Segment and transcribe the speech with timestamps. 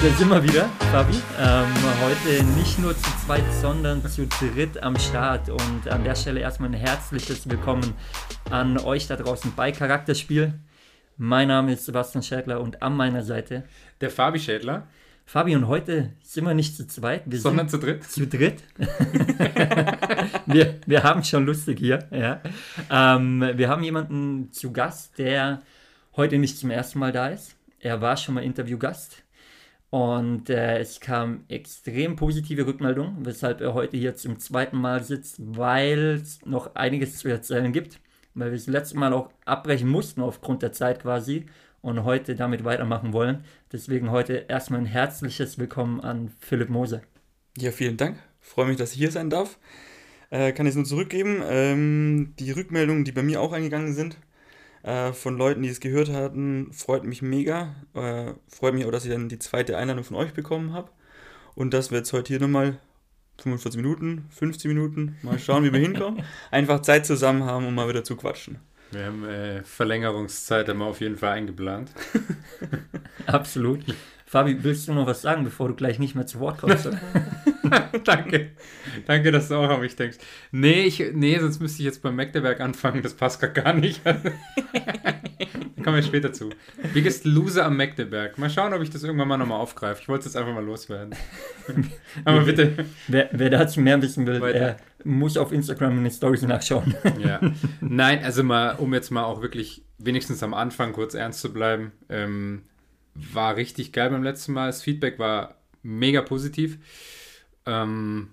[0.00, 1.16] Da sind wir wieder, Fabi.
[1.40, 1.66] Ähm,
[2.00, 5.48] heute nicht nur zu zweit, sondern zu dritt am Start.
[5.48, 7.94] Und an der Stelle erstmal ein herzliches Willkommen
[8.48, 10.54] an euch da draußen bei Charakterspiel.
[11.16, 13.64] Mein Name ist Sebastian Schädler und an meiner Seite
[14.00, 14.86] der Fabi Schädler.
[15.26, 18.04] Fabi, und heute sind wir nicht zu zweit, wir sondern zu dritt.
[18.04, 18.62] Zu dritt.
[20.46, 22.06] wir, wir haben schon lustig hier.
[22.12, 22.40] Ja.
[22.88, 25.60] Ähm, wir haben jemanden zu Gast, der
[26.14, 27.56] heute nicht zum ersten Mal da ist.
[27.80, 29.24] Er war schon mal Interviewgast.
[29.90, 35.36] Und äh, es kam extrem positive Rückmeldung, weshalb er heute hier zum zweiten Mal sitzt,
[35.38, 38.00] weil es noch einiges zu erzählen gibt,
[38.34, 41.46] weil wir das letzte Mal auch abbrechen mussten aufgrund der Zeit quasi
[41.80, 43.44] und heute damit weitermachen wollen.
[43.72, 47.00] Deswegen heute erstmal ein herzliches Willkommen an Philipp Moser.
[47.56, 48.18] Ja, vielen Dank.
[48.40, 49.58] Freue mich, dass ich hier sein darf.
[50.30, 51.42] Äh, kann ich es nur zurückgeben.
[51.48, 54.18] Ähm, die Rückmeldungen, die bei mir auch eingegangen sind,
[54.82, 57.74] äh, von Leuten, die es gehört hatten, freut mich mega.
[57.94, 60.90] Äh, freut mich auch, dass ich dann die zweite Einladung von euch bekommen habe.
[61.54, 62.78] Und dass wir jetzt heute hier nochmal
[63.42, 67.88] 45 Minuten, 50 Minuten, mal schauen, wie wir hinkommen, einfach Zeit zusammen haben, um mal
[67.88, 68.58] wieder zu quatschen.
[68.90, 71.92] Wir haben äh, Verlängerungszeit immer auf jeden Fall eingeplant.
[73.26, 73.84] Absolut.
[74.28, 76.86] Fabi, willst du noch was sagen, bevor du gleich nicht mehr zu Wort kommst?
[78.04, 78.50] Danke.
[79.06, 80.18] Danke, dass du auch an mich denkst.
[80.52, 83.02] Nee, ich, nee, sonst müsste ich jetzt beim Magdeberg anfangen.
[83.02, 84.02] Das passt gar nicht.
[84.04, 86.50] Dann kommen wir später zu.
[86.92, 88.36] Biggest Loser am Magdeberg.
[88.36, 90.02] Mal schauen, ob ich das irgendwann mal nochmal aufgreife.
[90.02, 91.14] Ich wollte es jetzt einfach mal loswerden.
[92.26, 92.84] Aber bitte.
[93.06, 96.94] Wer, wer dazu mehr wissen will, der muss auf Instagram in den Stories nachschauen.
[97.18, 97.40] ja.
[97.80, 101.92] Nein, also mal, um jetzt mal auch wirklich wenigstens am Anfang kurz ernst zu bleiben.
[102.10, 102.64] Ähm,
[103.32, 104.66] war richtig geil beim letzten Mal.
[104.66, 106.78] Das Feedback war mega positiv.
[107.66, 108.30] Ähm,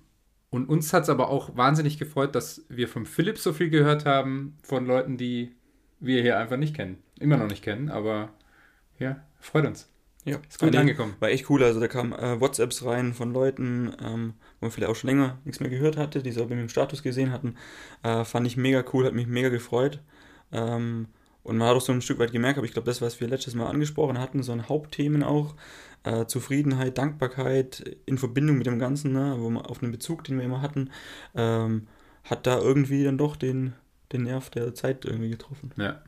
[0.50, 4.06] und uns hat es aber auch wahnsinnig gefreut, dass wir vom Philipp so viel gehört
[4.06, 5.52] haben, von Leuten, die
[6.00, 6.98] wir hier einfach nicht kennen.
[7.20, 8.30] Immer noch nicht kennen, aber
[9.00, 9.90] ja, freut uns.
[10.24, 11.14] Ja, ist gut angekommen.
[11.20, 11.64] War echt cool.
[11.64, 15.38] Also da kamen äh, WhatsApps rein von Leuten, ähm, wo man vielleicht auch schon länger
[15.46, 17.56] nichts mehr gehört hatte, die so bei mir im Status gesehen hatten.
[18.02, 20.02] Äh, fand ich mega cool, hat mich mega gefreut.
[20.52, 21.10] Ähm,
[21.46, 23.28] und man hat auch so ein Stück weit gemerkt, aber ich glaube, das, was wir
[23.28, 25.54] letztes Mal angesprochen hatten, so ein Hauptthemen auch,
[26.04, 30.38] äh, Zufriedenheit, Dankbarkeit in Verbindung mit dem Ganzen, ne, wo man auf einen Bezug, den
[30.38, 30.90] wir immer hatten,
[31.36, 31.88] ähm,
[32.24, 33.74] hat da irgendwie dann doch den,
[34.12, 35.72] den Nerv der Zeit irgendwie getroffen.
[35.78, 36.02] Ja.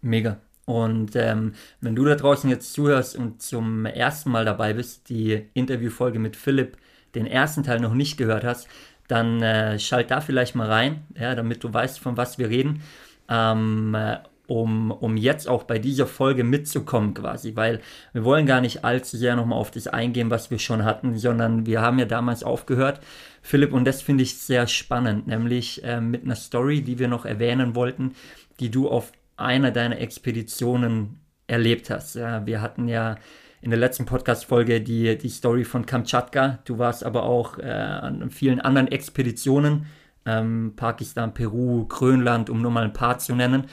[0.00, 0.40] Mega.
[0.64, 5.46] Und ähm, wenn du da draußen jetzt zuhörst und zum ersten Mal dabei bist, die
[5.54, 6.76] Interviewfolge mit Philipp,
[7.14, 8.68] den ersten Teil noch nicht gehört hast,
[9.06, 12.82] dann äh, schalt da vielleicht mal rein, ja, damit du weißt, von was wir reden.
[13.28, 17.80] Ähm, äh, um, um jetzt auch bei dieser Folge mitzukommen quasi, weil
[18.12, 21.66] wir wollen gar nicht allzu sehr nochmal auf das eingehen, was wir schon hatten, sondern
[21.66, 23.00] wir haben ja damals aufgehört,
[23.42, 27.26] Philipp, und das finde ich sehr spannend, nämlich äh, mit einer Story, die wir noch
[27.26, 28.14] erwähnen wollten,
[28.58, 32.16] die du auf einer deiner Expeditionen erlebt hast.
[32.16, 33.16] Ja, wir hatten ja
[33.60, 38.30] in der letzten Podcast-Folge die, die Story von Kamtschatka, du warst aber auch äh, an
[38.30, 39.86] vielen anderen Expeditionen,
[40.24, 43.66] ähm, Pakistan, Peru, Grönland, um nur mal ein paar zu nennen.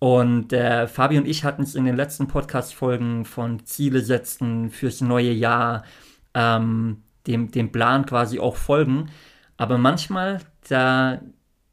[0.00, 5.02] Und äh, Fabi und ich hatten es in den letzten Podcast-Folgen von Ziele setzen fürs
[5.02, 5.84] neue Jahr,
[6.32, 9.10] ähm, dem, dem Plan quasi auch folgen.
[9.58, 10.40] Aber manchmal,
[10.70, 11.20] da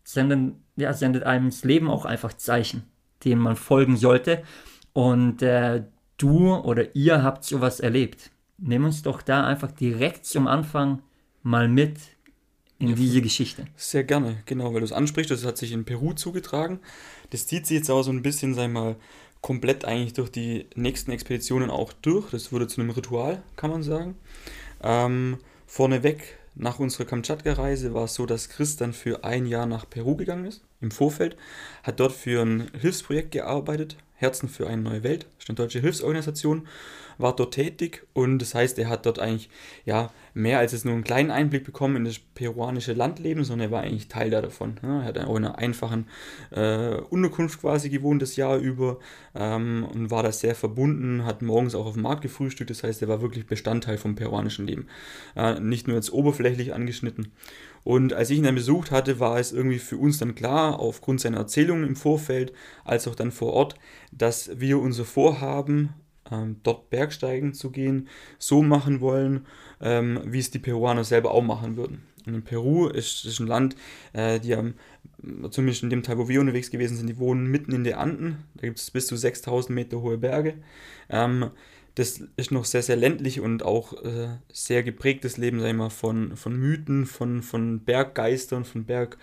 [0.04, 2.84] senden, ja, sendet einem das Leben auch einfach Zeichen,
[3.24, 4.44] denen man folgen sollte.
[4.92, 5.86] Und äh,
[6.18, 8.32] du oder ihr habt sowas erlebt.
[8.58, 11.02] Nimm uns doch da einfach direkt zum Anfang
[11.44, 12.00] mal mit
[12.80, 13.66] in ja, diese Geschichte.
[13.76, 16.80] Sehr gerne, genau, weil du es ansprichst, das hat sich in Peru zugetragen.
[17.32, 18.96] Das zieht sich jetzt auch so ein bisschen, sag mal,
[19.42, 22.32] komplett eigentlich durch die nächsten Expeditionen auch durch.
[22.32, 24.16] Das wurde zu einem Ritual, kann man sagen.
[24.84, 29.90] Ähm, vorneweg, nach unserer Kamtschatka-Reise war es so, dass Chris dann für ein Jahr nach
[29.90, 31.38] Peru gegangen ist, im Vorfeld,
[31.84, 35.80] hat dort für ein Hilfsprojekt gearbeitet, Herzen für eine neue Welt, das ist eine deutsche
[35.80, 36.68] Hilfsorganisation
[37.18, 39.50] war dort tätig und das heißt, er hat dort eigentlich
[39.86, 43.72] ja mehr als jetzt nur einen kleinen Einblick bekommen in das peruanische Landleben, sondern er
[43.72, 44.80] war eigentlich Teil davon.
[44.84, 46.08] Ja, er hat auch in einer einfachen
[46.52, 49.00] äh, Unterkunft quasi gewohnt das Jahr über
[49.36, 53.02] ähm, und war da sehr verbunden, hat morgens auch auf dem Markt gefrühstückt, das heißt,
[53.02, 54.88] er war wirklich Bestandteil vom peruanischen Leben.
[55.36, 57.32] Äh, nicht nur jetzt oberflächlich angeschnitten.
[57.84, 61.22] Und als ich ihn dann besucht hatte, war es irgendwie für uns dann klar, aufgrund
[61.22, 62.52] seiner Erzählungen im Vorfeld,
[62.84, 63.76] als auch dann vor Ort,
[64.12, 65.94] dass wir unser Vorhaben
[66.32, 68.08] ähm, dort Bergsteigen zu gehen,
[68.38, 69.46] so machen wollen,
[69.82, 72.04] ähm, wie es die Peruaner selber auch machen würden.
[72.26, 73.76] Und in Peru ist, ist ein Land,
[74.14, 74.76] äh, die haben,
[75.50, 78.44] zumindest in dem Teil, wo wir unterwegs gewesen sind, die wohnen mitten in den Anden.
[78.56, 80.56] Da gibt es bis zu 6000 Meter hohe Berge.
[81.10, 81.52] Ähm,
[81.96, 85.90] das ist noch sehr, sehr ländlich und auch äh, sehr geprägtes Leben, sag ich mal,
[85.90, 89.20] von, von Mythen, von, von Berggeistern, von Berggöttern.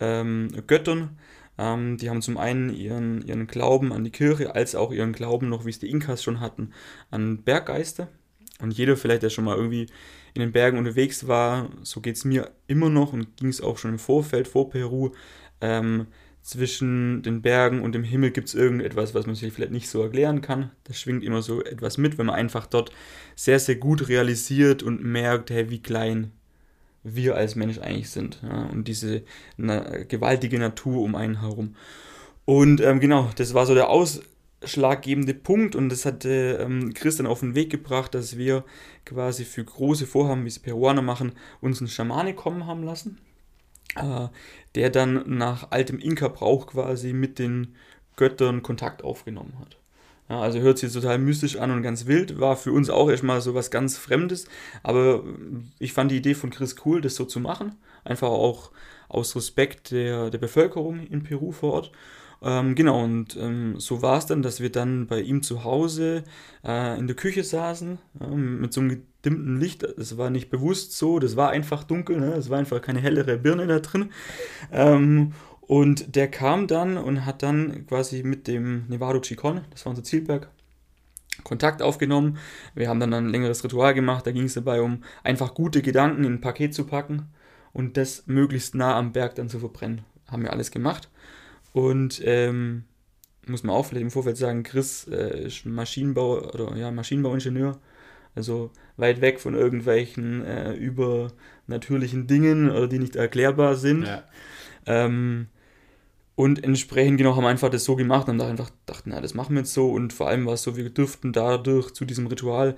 [0.00, 1.08] Ähm,
[1.58, 5.48] ähm, die haben zum einen ihren, ihren Glauben an die Kirche, als auch ihren Glauben
[5.48, 6.70] noch, wie es die Inkas schon hatten,
[7.10, 8.08] an Berggeister.
[8.60, 9.86] Und jeder vielleicht, der schon mal irgendwie
[10.34, 13.78] in den Bergen unterwegs war, so geht es mir immer noch und ging es auch
[13.78, 15.10] schon im Vorfeld vor Peru,
[15.60, 16.06] ähm,
[16.44, 20.02] zwischen den Bergen und dem Himmel gibt es irgendetwas, was man sich vielleicht nicht so
[20.02, 20.70] erklären kann.
[20.84, 22.92] Das schwingt immer so etwas mit, wenn man einfach dort
[23.34, 26.32] sehr, sehr gut realisiert und merkt, hey, wie klein
[27.04, 28.40] wir als Mensch eigentlich sind.
[28.42, 29.22] Ja, und diese
[29.56, 31.76] na, gewaltige Natur um einen herum.
[32.44, 37.40] Und ähm, genau, das war so der ausschlaggebende Punkt und das hat ähm, Christian auf
[37.40, 38.64] den Weg gebracht, dass wir
[39.04, 43.18] quasi für große Vorhaben, wie es Peruaner machen, uns einen Schamane kommen haben lassen
[43.96, 44.28] äh,
[44.74, 47.74] der dann nach altem Inka-Brauch quasi mit den
[48.16, 49.78] Göttern Kontakt aufgenommen hat.
[50.28, 53.42] Ja, also hört sich total mystisch an und ganz wild, war für uns auch erstmal
[53.42, 54.46] so was ganz Fremdes,
[54.82, 55.22] aber
[55.78, 57.74] ich fand die Idee von Chris cool, das so zu machen,
[58.04, 58.70] einfach auch
[59.08, 61.92] aus Respekt der, der Bevölkerung in Peru vor Ort.
[62.42, 66.24] Ähm, genau, und ähm, so war es dann, dass wir dann bei ihm zu Hause
[66.64, 69.82] äh, in der Küche saßen, ja, mit so einem gedimmten Licht.
[69.96, 72.34] Das war nicht bewusst so, das war einfach dunkel, ne?
[72.34, 74.10] es war einfach keine hellere Birne da drin.
[74.72, 75.32] Ähm,
[75.66, 80.04] und der kam dann und hat dann quasi mit dem Nevado Chicon, das war unser
[80.04, 80.48] Zielberg,
[81.42, 82.38] Kontakt aufgenommen.
[82.74, 84.24] Wir haben dann ein längeres Ritual gemacht.
[84.24, 87.32] Da ging es dabei um einfach gute Gedanken in ein Paket zu packen
[87.72, 90.02] und das möglichst nah am Berg dann zu verbrennen.
[90.28, 91.10] Haben wir alles gemacht.
[91.72, 92.84] Und ähm,
[93.48, 97.80] muss man auch vielleicht im Vorfeld sagen, Chris äh, ist Maschinenbau oder ja, Maschinenbauingenieur
[98.34, 104.06] also weit weg von irgendwelchen äh, übernatürlichen Dingen oder die nicht erklärbar sind.
[104.06, 104.24] Ja.
[104.86, 105.48] Ähm,
[106.36, 109.34] und entsprechend genau haben wir einfach das so gemacht und da einfach dachten, na, das
[109.34, 109.90] machen wir jetzt so.
[109.90, 112.76] Und vor allem war es so, wir dürften dadurch zu diesem Ritual,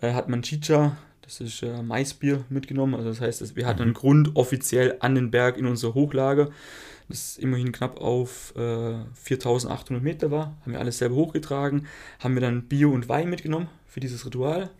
[0.00, 2.94] äh, hat man Chicha, das ist äh, Maisbier mitgenommen.
[2.94, 3.94] Also das heißt, wir hatten einen mhm.
[3.94, 6.50] Grund offiziell an den Berg in unser Hochlager,
[7.08, 10.56] das immerhin knapp auf äh, 4800 Meter war.
[10.62, 11.86] Haben wir alles selber hochgetragen,
[12.18, 14.70] haben wir dann Bier und Wein mitgenommen für dieses Ritual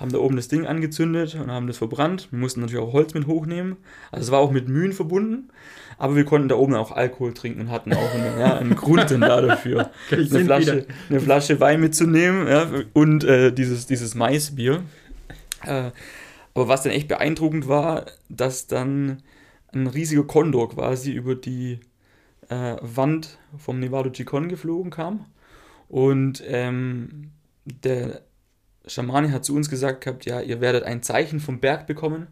[0.00, 2.28] haben da oben das Ding angezündet und haben das verbrannt.
[2.30, 3.76] Wir mussten natürlich auch Holz mit hochnehmen.
[4.10, 5.50] Also es war auch mit Mühen verbunden,
[5.98, 9.10] aber wir konnten da oben auch Alkohol trinken und hatten auch einen, ja, einen Grund
[9.10, 14.82] dann da dafür, eine Flasche, eine Flasche Wein mitzunehmen ja, und äh, dieses, dieses Maisbier.
[15.66, 15.90] Äh,
[16.54, 19.22] aber was dann echt beeindruckend war, dass dann
[19.72, 21.78] ein riesiger Kondor quasi über die
[22.48, 25.26] äh, Wand vom Nevado Chicon geflogen kam
[25.88, 27.32] und ähm,
[27.64, 28.22] der
[28.90, 32.26] Schamani hat zu uns gesagt gehabt, ja, ihr werdet ein Zeichen vom Berg bekommen,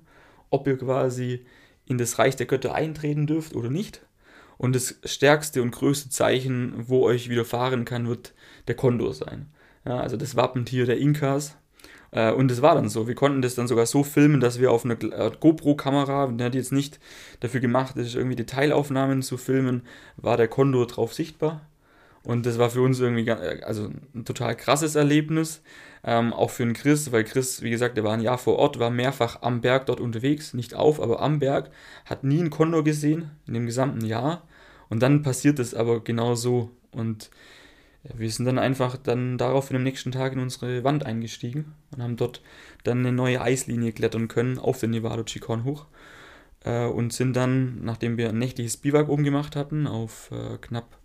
[0.50, 1.44] ob ihr quasi
[1.86, 4.04] in das Reich der Götter eintreten dürft oder nicht.
[4.56, 8.34] Und das stärkste und größte Zeichen, wo euch widerfahren kann, wird
[8.66, 9.46] der Kondor sein.
[9.84, 11.56] Ja, also das Wappentier der Inkas.
[12.10, 13.06] Äh, und das war dann so.
[13.06, 16.98] Wir konnten das dann sogar so filmen, dass wir auf einer GoPro-Kamera, die jetzt nicht
[17.38, 19.82] dafür gemacht ist, irgendwie Detailaufnahmen zu filmen,
[20.16, 21.68] war der Kondor drauf sichtbar.
[22.24, 25.62] Und das war für uns irgendwie also ein total krasses Erlebnis.
[26.04, 28.78] Ähm, auch für den Chris, weil Chris, wie gesagt, der war ein Jahr vor Ort,
[28.78, 31.70] war mehrfach am Berg dort unterwegs, nicht auf, aber am Berg,
[32.04, 34.46] hat nie einen Kondor gesehen in dem gesamten Jahr.
[34.88, 36.70] Und dann passiert es aber genau so.
[36.92, 37.30] Und
[38.02, 42.16] wir sind dann einfach dann daraufhin am nächsten Tag in unsere Wand eingestiegen und haben
[42.16, 42.42] dort
[42.84, 45.86] dann eine neue Eislinie klettern können auf den Nevado Chicon hoch.
[46.64, 50.98] Äh, und sind dann, nachdem wir ein nächtliches Biwak oben gemacht hatten, auf äh, knapp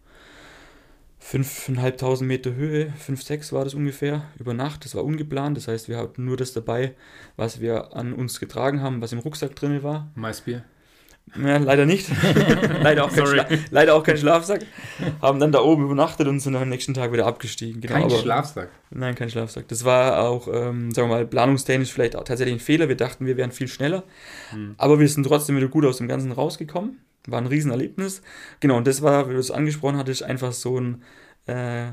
[1.31, 4.85] 5.500 Meter Höhe, 5, 6 war das ungefähr, über Nacht.
[4.85, 6.93] Das war ungeplant, das heißt, wir hatten nur das dabei,
[7.37, 10.11] was wir an uns getragen haben, was im Rucksack drin war.
[10.15, 10.63] Maisbier?
[11.41, 12.09] Ja, leider nicht.
[12.81, 14.65] leider, auch kein leider auch kein Schlafsack.
[15.21, 17.81] Haben dann da oben übernachtet und sind am nächsten Tag wieder abgestiegen.
[17.81, 18.69] Genau, kein aber, Schlafsack?
[18.91, 19.67] Nein, kein Schlafsack.
[19.69, 22.87] Das war auch, ähm, sagen wir mal, planungstechnisch vielleicht auch tatsächlich ein Fehler.
[22.87, 24.03] Wir dachten, wir wären viel schneller.
[24.51, 24.75] Hm.
[24.77, 26.99] Aber wir sind trotzdem wieder gut aus dem Ganzen rausgekommen.
[27.27, 28.21] War ein Riesenerlebnis.
[28.59, 31.03] Genau, und das war, wie du es angesprochen hattest, einfach so ein
[31.45, 31.91] äh,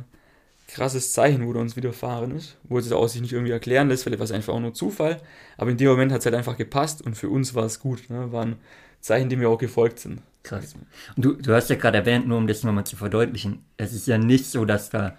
[0.70, 4.04] krasses Zeichen, wo du uns widerfahren ist, wo es auch sich nicht irgendwie erklären lässt,
[4.04, 5.20] vielleicht war es einfach auch nur Zufall,
[5.56, 8.08] aber in dem Moment hat es halt einfach gepasst und für uns war es gut,
[8.08, 8.32] ne?
[8.32, 8.56] war ein
[9.00, 10.22] Zeichen, dem wir auch gefolgt sind.
[10.42, 10.74] Krass.
[11.16, 14.06] Und du, du hast ja gerade erwähnt, nur um das nochmal zu verdeutlichen, es ist
[14.06, 15.16] ja nicht so, dass da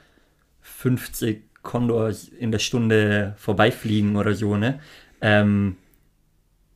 [0.61, 4.79] 50 Kondors in der Stunde vorbeifliegen oder so, ne?
[5.21, 5.77] Ähm,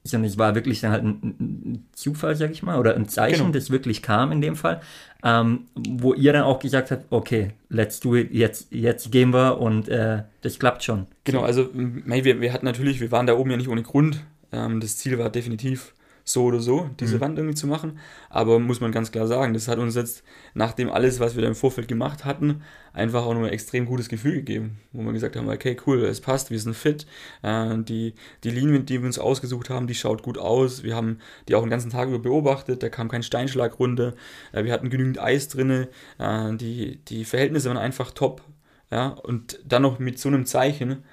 [0.06, 3.52] sondern es war wirklich dann halt ein, Zufall, sag ich mal, oder ein Zeichen, genau.
[3.52, 4.82] das wirklich kam in dem Fall,
[5.24, 9.60] ähm, wo ihr dann auch gesagt habt, okay, let's do it, jetzt, jetzt gehen wir
[9.60, 11.08] und äh, das klappt schon.
[11.24, 14.24] Genau, also wir, wir hatten natürlich, wir waren da oben ja nicht ohne Grund.
[14.52, 15.95] Ähm, das Ziel war definitiv
[16.27, 17.22] so oder so, diese mhm.
[17.22, 18.00] Wand irgendwie zu machen.
[18.29, 20.24] Aber muss man ganz klar sagen, das hat uns jetzt,
[20.55, 22.63] nachdem alles, was wir da im Vorfeld gemacht hatten,
[22.94, 24.79] einfach auch noch ein extrem gutes Gefühl gegeben.
[24.91, 27.05] Wo wir gesagt haben, okay, cool, es passt, wir sind fit.
[27.44, 30.84] Äh, die, die Linie, die wir uns ausgesucht haben, die schaut gut aus.
[30.84, 34.15] Wir haben die auch den ganzen Tag über beobachtet, da kam kein Steinschlag runter.
[34.51, 35.88] Äh, wir hatten genügend Eis drin.
[36.17, 38.41] Äh, die, die Verhältnisse waren einfach top.
[38.89, 41.03] Ja, und dann noch mit so einem Zeichen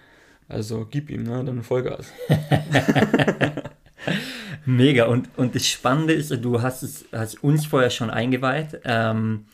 [0.48, 1.44] Also gib ihm, ne?
[1.44, 2.12] Dann Vollgas.
[4.64, 5.06] Mega.
[5.06, 9.46] Und, und das Spannende ist, du hast es hast uns vorher schon eingeweiht, ähm,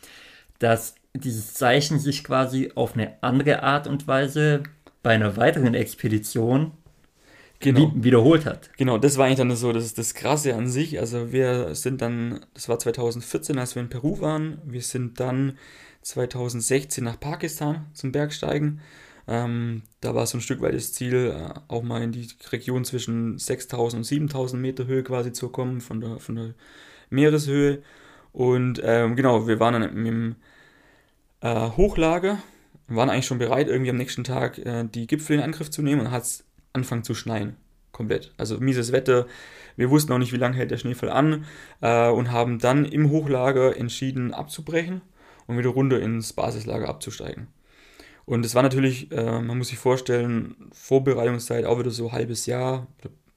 [0.59, 4.63] dass dieses Zeichen sich quasi auf eine andere Art und Weise
[5.01, 6.71] bei einer weiteren Expedition
[7.61, 7.93] Genau.
[7.93, 8.69] wie, wiederholt hat.
[8.77, 10.99] Genau, das war eigentlich dann so das, das Krasse an sich.
[10.99, 14.61] Also wir sind dann, das war 2014, als wir in Peru waren.
[14.65, 15.57] Wir sind dann
[16.01, 18.79] 2016 nach Pakistan zum Bergsteigen.
[19.29, 22.83] Ähm, da war so ein Stück weit das Ziel, äh, auch mal in die Region
[22.83, 26.55] zwischen 6000 und 7000 Meter Höhe quasi zu kommen, von der, von der
[27.11, 27.83] Meereshöhe.
[28.31, 30.35] Und ähm, genau, wir waren dann im
[31.41, 32.39] äh, Hochlager,
[32.87, 36.01] waren eigentlich schon bereit, irgendwie am nächsten Tag äh, die Gipfel in Angriff zu nehmen
[36.01, 36.43] und hat es
[36.73, 37.55] angefangen zu schneien.
[37.91, 38.33] Komplett.
[38.37, 39.27] Also mieses Wetter.
[39.75, 41.45] Wir wussten auch nicht, wie lange hält der Schneefall an
[41.81, 45.01] äh, und haben dann im Hochlager entschieden abzubrechen
[45.45, 47.47] und wieder runter ins Basislager abzusteigen.
[48.29, 52.45] Und es war natürlich, äh, man muss sich vorstellen, Vorbereitungszeit auch wieder so ein halbes
[52.45, 52.85] Jahr,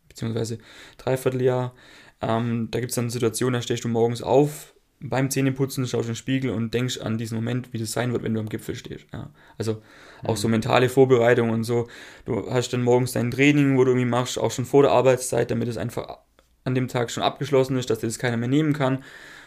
[0.06, 0.58] beziehungsweise
[0.98, 1.72] Dreivierteljahr.
[2.20, 6.08] Ähm, da gibt es dann Situationen, da stehst du morgens auf, beim Zähneputzen schaust du
[6.08, 8.50] in den Spiegel und denkst an diesen Moment, wie das sein wird, wenn du am
[8.50, 9.06] Gipfel stehst.
[9.14, 9.30] Ja.
[9.56, 9.80] Also
[10.24, 11.88] auch so mentale Vorbereitung und so.
[12.26, 15.50] Du hast dann morgens dein Training, wo du irgendwie machst, auch schon vor der Arbeitszeit,
[15.50, 16.18] damit es einfach
[16.64, 19.02] an dem Tag schon abgeschlossen ist, dass dir das keiner mehr nehmen kann.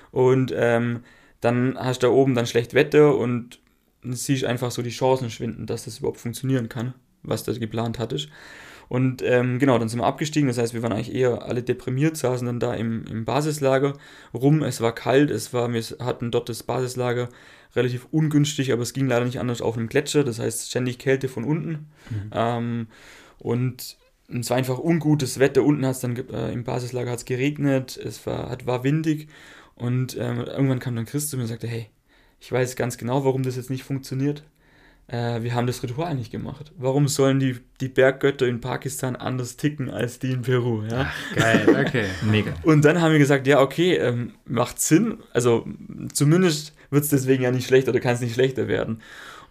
[0.09, 1.03] Und ähm,
[1.39, 3.59] dann hast du da oben dann schlecht Wetter und
[4.13, 6.93] siehst einfach so die Chancen schwinden, dass das überhaupt funktionieren kann,
[7.23, 8.29] was du geplant hattest.
[8.87, 10.47] Und ähm, genau, dann sind wir abgestiegen.
[10.47, 13.93] Das heißt, wir waren eigentlich eher alle deprimiert, saßen dann da im, im Basislager
[14.33, 14.61] rum.
[14.63, 17.29] Es war kalt, es war, wir hatten dort das Basislager
[17.75, 20.23] relativ ungünstig, aber es ging leider nicht anders auf einem Gletscher.
[20.23, 21.87] Das heißt, ständig Kälte von unten.
[22.09, 22.29] Mhm.
[22.31, 22.87] Ähm,
[23.39, 23.97] und
[24.27, 25.63] es war einfach ungutes Wetter.
[25.63, 29.27] Unten hat es dann äh, im Basislager hat's geregnet, es war, hat, war windig.
[29.75, 31.89] Und ähm, irgendwann kam dann Chris zu mir und sagte, hey,
[32.45, 34.43] ich weiß ganz genau, warum das jetzt nicht funktioniert
[35.07, 36.71] äh, wir haben das Ritual nicht gemacht.
[36.77, 40.83] Warum sollen die, die Berggötter in Pakistan anders ticken als die in Peru?
[40.83, 41.11] Ja?
[41.11, 42.05] Ach, geil, okay.
[42.23, 42.53] Mega.
[42.63, 45.19] Und dann haben wir gesagt, ja, okay, ähm, macht Sinn.
[45.31, 45.65] Also
[46.11, 49.01] zumindest wird es deswegen ja nicht schlechter oder kann es nicht schlechter werden.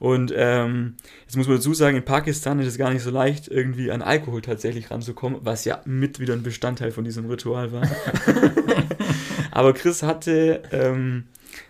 [0.00, 3.46] Und ähm, jetzt muss man dazu sagen, in Pakistan ist es gar nicht so leicht,
[3.46, 7.82] irgendwie an Alkohol tatsächlich ranzukommen, was ja mit wieder ein Bestandteil von diesem Ritual war.
[9.52, 11.24] Aber Chris hatte ähm,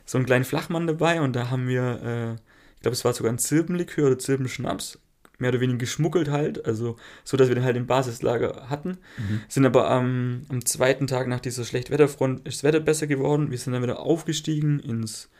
[0.04, 2.42] so einen kleinen Flachmann dabei und da haben wir äh,
[2.84, 4.98] glaube, es war sogar ein Zirbenlikör oder Zirbenschnaps,
[5.38, 8.98] mehr oder weniger geschmuggelt halt, also so, dass wir den halt im Basislager hatten.
[9.16, 9.40] Mhm.
[9.48, 13.50] Sind aber am, am zweiten Tag nach dieser Schlechtwetterfront ist das Wetter besser geworden.
[13.50, 15.30] Wir sind dann wieder aufgestiegen ins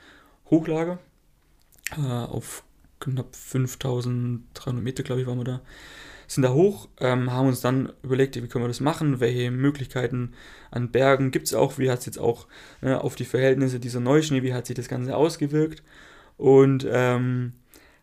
[0.50, 0.98] Hochlager
[1.96, 2.64] äh, auf
[2.98, 5.60] knapp 5300 Meter, glaube ich, waren wir da.
[6.34, 10.32] Sind da hoch, ähm, haben uns dann überlegt, wie können wir das machen, welche Möglichkeiten
[10.72, 12.48] an Bergen gibt es auch, wie hat es jetzt auch
[12.82, 15.84] ne, auf die Verhältnisse dieser Neuschnee, wie hat sich das Ganze ausgewirkt?
[16.36, 17.52] Und ähm,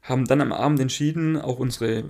[0.01, 2.05] haben dann am Abend entschieden, auch unsere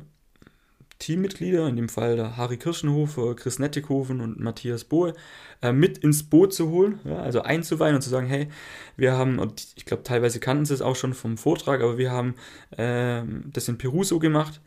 [1.00, 5.16] Teammitglieder, in dem Fall der Harry Kirschenhofer, Chris Nettighofen und Matthias Bohe,
[5.64, 8.48] äh, mit ins Boot zu holen, ja, also einzuweihen und zu sagen, hey,
[8.96, 12.12] wir haben, und ich glaube teilweise kannten sie es auch schon vom Vortrag, aber wir
[12.12, 12.36] haben
[12.78, 14.62] äh, das in Peru so gemacht.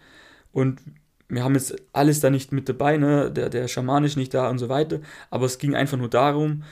[0.51, 0.81] Und
[1.29, 3.31] wir haben jetzt alles da nicht mit dabei, ne?
[3.31, 5.01] der, der Schaman ist nicht da und so weiter,
[5.31, 6.63] aber es ging einfach nur darum,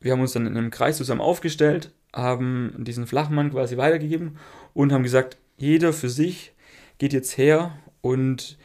[0.00, 4.38] wir haben uns dann in einem Kreis zusammen aufgestellt, haben diesen Flachmann quasi weitergegeben
[4.72, 6.52] und haben gesagt, jeder für sich
[6.98, 8.58] geht jetzt her und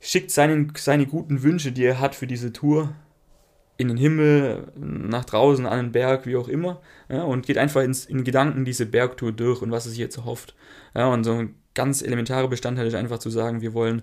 [0.00, 2.94] schickt seinen, seine guten Wünsche, die er hat für diese Tour,
[3.78, 7.82] in den Himmel, nach draußen, an den Berg, wie auch immer, ja, und geht einfach
[7.82, 10.54] ins, in Gedanken diese Bergtour durch und was er sich jetzt erhofft.
[10.94, 14.02] Ja, und so ein ganz elementarer Bestandteil ist einfach zu sagen, wir wollen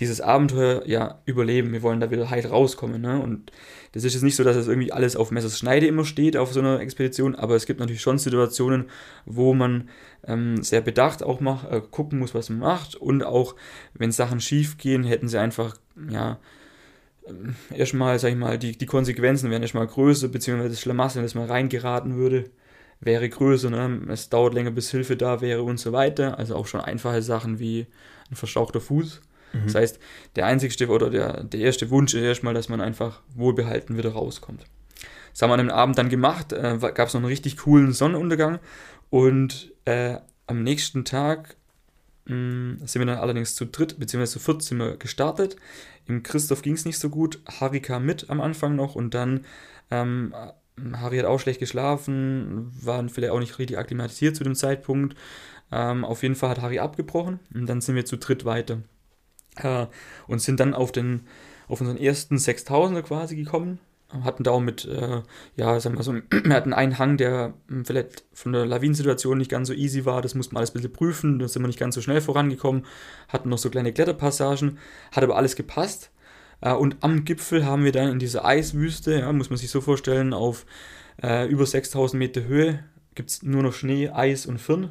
[0.00, 1.72] dieses Abenteuer ja überleben.
[1.72, 3.00] Wir wollen da wieder heil rauskommen.
[3.00, 3.20] Ne?
[3.20, 3.52] Und
[3.92, 6.52] das ist jetzt nicht so, dass es irgendwie alles auf Messers Schneide immer steht auf
[6.52, 8.86] so einer Expedition, aber es gibt natürlich schon Situationen,
[9.24, 9.88] wo man
[10.26, 12.96] ähm, sehr bedacht auch mach, äh, gucken muss, was man macht.
[12.96, 13.54] Und auch,
[13.94, 15.76] wenn Sachen schief gehen, hätten sie einfach,
[16.10, 16.40] ja,
[17.26, 21.36] äh, erstmal, sag ich mal, die, die Konsequenzen wären erstmal größer, beziehungsweise das Schlamassel, das
[21.36, 22.50] mal reingeraten würde,
[23.00, 23.70] wäre größer.
[23.70, 24.00] Ne?
[24.08, 26.36] Es dauert länger, bis Hilfe da wäre und so weiter.
[26.36, 27.86] Also auch schon einfache Sachen wie
[28.28, 29.20] ein verstauchter Fuß
[29.54, 29.66] Mhm.
[29.66, 29.98] Das heißt,
[30.36, 34.64] der einzigste oder der, der erste Wunsch ist erstmal, dass man einfach wohlbehalten wieder rauskommt.
[35.32, 37.92] Das haben wir an dem Abend dann gemacht, äh, gab es noch einen richtig coolen
[37.92, 38.60] Sonnenuntergang
[39.10, 41.56] und äh, am nächsten Tag
[42.26, 44.26] mh, mm, sind wir dann allerdings zu dritt bzw.
[44.26, 45.56] zu viert sind wir gestartet.
[46.06, 49.44] Im Christoph ging es nicht so gut, Harry kam mit am Anfang noch und dann
[49.90, 50.34] ähm,
[50.92, 55.16] Harry hat auch schlecht geschlafen, waren vielleicht auch nicht richtig akklimatisiert zu dem Zeitpunkt.
[55.72, 58.82] Ähm, auf jeden Fall hat Harry abgebrochen und dann sind wir zu dritt weiter
[59.56, 59.86] äh,
[60.26, 61.26] und sind dann auf, den,
[61.68, 63.78] auf unseren ersten 6000er quasi gekommen.
[64.22, 65.22] hatten da auch mit, äh,
[65.56, 66.22] ja, sagen wir so, wir
[66.54, 70.22] hatten einen Hang, der hm, vielleicht von der Lawinensituation nicht ganz so easy war.
[70.22, 71.38] Das mussten wir alles ein bisschen prüfen.
[71.38, 72.84] Da sind wir nicht ganz so schnell vorangekommen.
[73.28, 74.78] Hatten noch so kleine Kletterpassagen.
[75.12, 76.10] Hat aber alles gepasst.
[76.60, 79.80] Äh, und am Gipfel haben wir dann in dieser Eiswüste, ja, muss man sich so
[79.80, 80.66] vorstellen, auf
[81.22, 82.84] äh, über 6000 Meter Höhe
[83.14, 84.90] gibt es nur noch Schnee, Eis und Firn.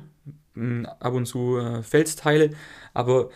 [0.55, 2.51] Ab und zu äh, Felsteile,
[2.93, 3.29] aber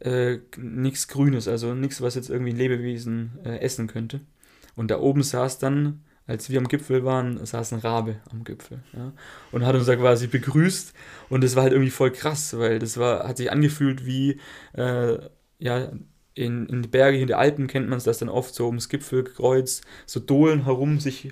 [0.00, 4.20] äh, nichts Grünes, also nichts, was jetzt irgendwie ein Lebewesen äh, essen könnte.
[4.76, 8.84] Und da oben saß dann, als wir am Gipfel waren, saß ein Rabe am Gipfel.
[8.92, 9.12] Ja,
[9.50, 10.92] und hat uns da quasi begrüßt.
[11.28, 14.40] Und das war halt irgendwie voll krass, weil das war, hat sich angefühlt wie,
[14.74, 15.18] äh,
[15.58, 15.90] ja,
[16.34, 18.88] in, in die Berge, in den Alpen kennt man es, dass dann oft so ums
[18.88, 21.30] Gipfelkreuz so Dohlen herum sich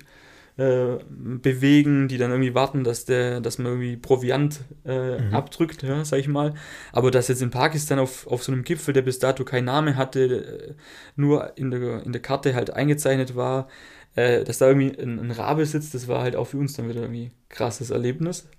[0.59, 5.33] äh, bewegen, die dann irgendwie warten, dass der, dass man irgendwie Proviant äh, mhm.
[5.33, 6.53] abdrückt, ja, sag ich mal.
[6.91, 9.95] Aber dass jetzt in Pakistan auf, auf so einem Gipfel, der bis dato keinen Namen
[9.95, 10.73] hatte, äh,
[11.15, 13.69] nur in der, in der Karte halt eingezeichnet war,
[14.15, 16.89] äh, dass da irgendwie ein, ein Rabe sitzt, das war halt auch für uns dann
[16.89, 18.49] wieder irgendwie krasses Erlebnis.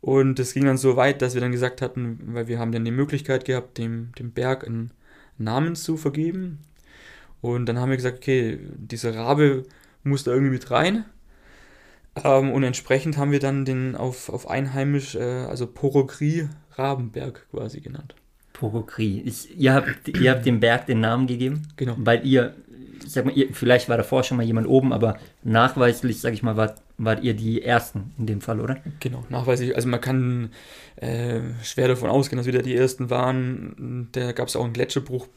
[0.00, 2.86] Und es ging dann so weit, dass wir dann gesagt hatten, weil wir haben dann
[2.86, 4.90] die Möglichkeit gehabt, dem, dem Berg einen
[5.36, 6.60] Namen zu vergeben.
[7.42, 9.64] Und dann haben wir gesagt, okay, dieser Rabe
[10.02, 11.04] muss da irgendwie mit rein.
[12.24, 17.80] Ähm, und entsprechend haben wir dann den auf, auf einheimisch, äh, also Porogri Rabenberg quasi
[17.80, 18.14] genannt.
[18.52, 19.22] Porogri.
[19.56, 21.68] ihr, habt, ihr habt dem Berg den Namen gegeben?
[21.76, 21.94] Genau.
[21.98, 22.54] Weil ihr,
[23.04, 26.42] ich sag mal, ihr, vielleicht war davor schon mal jemand oben, aber nachweislich, sag ich
[26.42, 28.78] mal, wart, wart ihr die Ersten in dem Fall, oder?
[29.00, 29.76] Genau, nachweislich.
[29.76, 30.50] Also man kann
[30.96, 34.08] äh, schwer davon ausgehen, dass wir da die Ersten waren.
[34.12, 35.28] Da gab es auch einen Gletscherbruch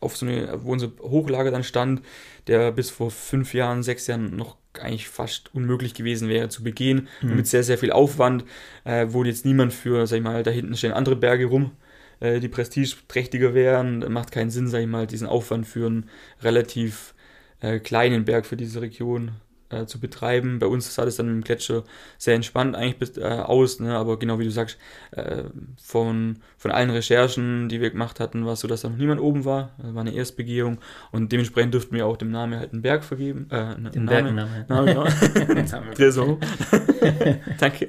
[0.00, 2.02] auf so eine, wo unser Hochlager dann stand,
[2.46, 7.08] der bis vor fünf Jahren, sechs Jahren noch eigentlich fast unmöglich gewesen wäre zu begehen.
[7.22, 7.36] Mhm.
[7.36, 8.44] Mit sehr, sehr viel Aufwand,
[8.84, 11.72] äh, wo jetzt niemand für, sag ich mal, da hinten stehen andere Berge rum,
[12.20, 14.12] äh, die prestigeträchtiger wären.
[14.12, 16.10] Macht keinen Sinn, sag ich mal, diesen Aufwand für einen
[16.42, 17.14] relativ
[17.60, 19.32] äh, kleinen Berg für diese Region
[19.70, 20.58] äh, zu betreiben.
[20.58, 21.84] Bei uns sah das dann im Gletscher
[22.18, 23.96] sehr entspannt eigentlich bis, äh, aus, ne?
[23.96, 24.78] aber genau wie du sagst,
[25.12, 25.44] äh,
[25.82, 29.20] von, von allen Recherchen, die wir gemacht hatten, war es so, dass da noch niemand
[29.20, 29.72] oben war.
[29.78, 30.78] Das war eine Erstbegehung
[31.12, 33.48] und dementsprechend dürften wir auch dem Namen halt einen Berg vergeben.
[33.50, 34.66] Äh, Den Bergnamen.
[34.68, 35.92] Name, ja.
[35.94, 36.38] Tresor.
[37.58, 37.88] Danke.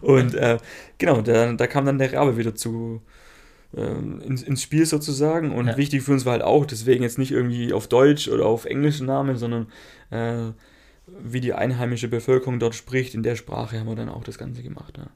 [0.00, 0.58] Und äh,
[0.98, 3.02] genau, da, da kam dann der Rabe wieder zu,
[3.76, 5.52] ähm, ins, ins Spiel sozusagen.
[5.52, 5.76] Und ja.
[5.76, 9.06] wichtig für uns war halt auch, deswegen jetzt nicht irgendwie auf Deutsch oder auf englischen
[9.06, 9.66] Namen, sondern
[10.10, 10.52] äh,
[11.06, 14.62] wie die einheimische Bevölkerung dort spricht, in der Sprache haben wir dann auch das Ganze
[14.62, 14.96] gemacht.
[14.96, 15.08] Ja.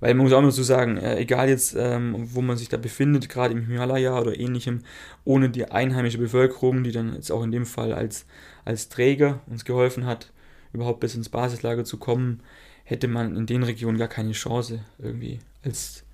[0.00, 3.28] Weil man muss auch immer so sagen, egal jetzt, ähm, wo man sich da befindet,
[3.28, 4.82] gerade im Himalaya oder ähnlichem,
[5.24, 8.24] ohne die einheimische Bevölkerung, die dann jetzt auch in dem Fall als,
[8.64, 10.32] als Träger uns geholfen hat,
[10.72, 12.40] überhaupt bis ins Basislager zu kommen,
[12.84, 16.04] hätte man in den Regionen gar keine Chance, irgendwie als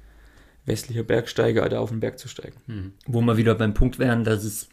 [0.64, 2.56] westlicher Bergsteiger da auf den Berg zu steigen.
[2.66, 2.92] Mhm.
[3.06, 4.68] Wo wir wieder beim Punkt wären, dass es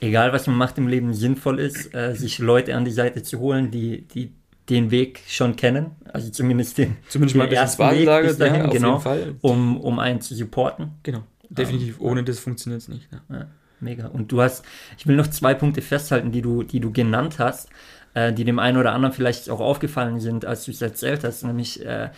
[0.00, 3.38] egal was man macht im Leben, sinnvoll ist, äh, sich Leute an die Seite zu
[3.38, 4.32] holen, die, die
[4.68, 8.66] den Weg schon kennen, also zumindest den, zumindest den mal ersten Weg bis dahin, ja,
[8.68, 9.02] genau,
[9.42, 10.92] um, um einen zu supporten.
[11.02, 12.00] Genau, definitiv.
[12.00, 12.24] Um, Ohne ja.
[12.24, 13.08] das funktioniert es nicht.
[13.30, 13.46] Ja.
[13.80, 14.06] mega.
[14.06, 14.64] Und du hast,
[14.96, 17.68] ich will noch zwei Punkte festhalten, die du, die du genannt hast,
[18.14, 21.44] äh, die dem einen oder anderen vielleicht auch aufgefallen sind, als du es erzählt hast,
[21.44, 22.10] nämlich äh,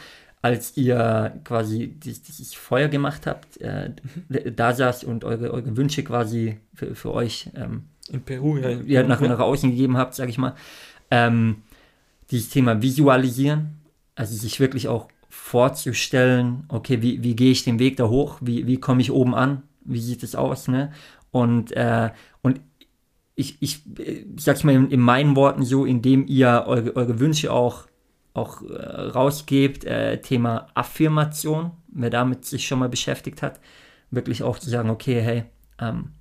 [0.46, 3.90] als ihr quasi dieses Feuer gemacht habt, äh,
[4.28, 4.54] mhm.
[4.54, 8.86] da saß und eure, eure Wünsche quasi für, für euch ähm, in Peru ja, in
[8.86, 9.28] Peru, nach, ja.
[9.28, 10.54] nach außen gegeben habt, sage ich mal.
[11.10, 11.62] Ähm,
[12.30, 13.80] dieses Thema Visualisieren,
[14.14, 18.68] also sich wirklich auch vorzustellen, okay, wie, wie gehe ich den Weg da hoch, wie,
[18.68, 20.92] wie komme ich oben an, wie sieht es aus, ne?
[21.32, 22.10] Und, äh,
[22.42, 22.60] und
[23.34, 27.52] ich, ich, ich sag's mal in, in meinen Worten so, indem ihr eure, eure Wünsche
[27.52, 27.86] auch
[28.36, 33.60] auch äh, rausgebt, äh, Thema Affirmation, wer damit sich schon mal beschäftigt hat,
[34.10, 35.44] wirklich auch zu sagen, okay, hey,
[35.80, 36.12] ähm,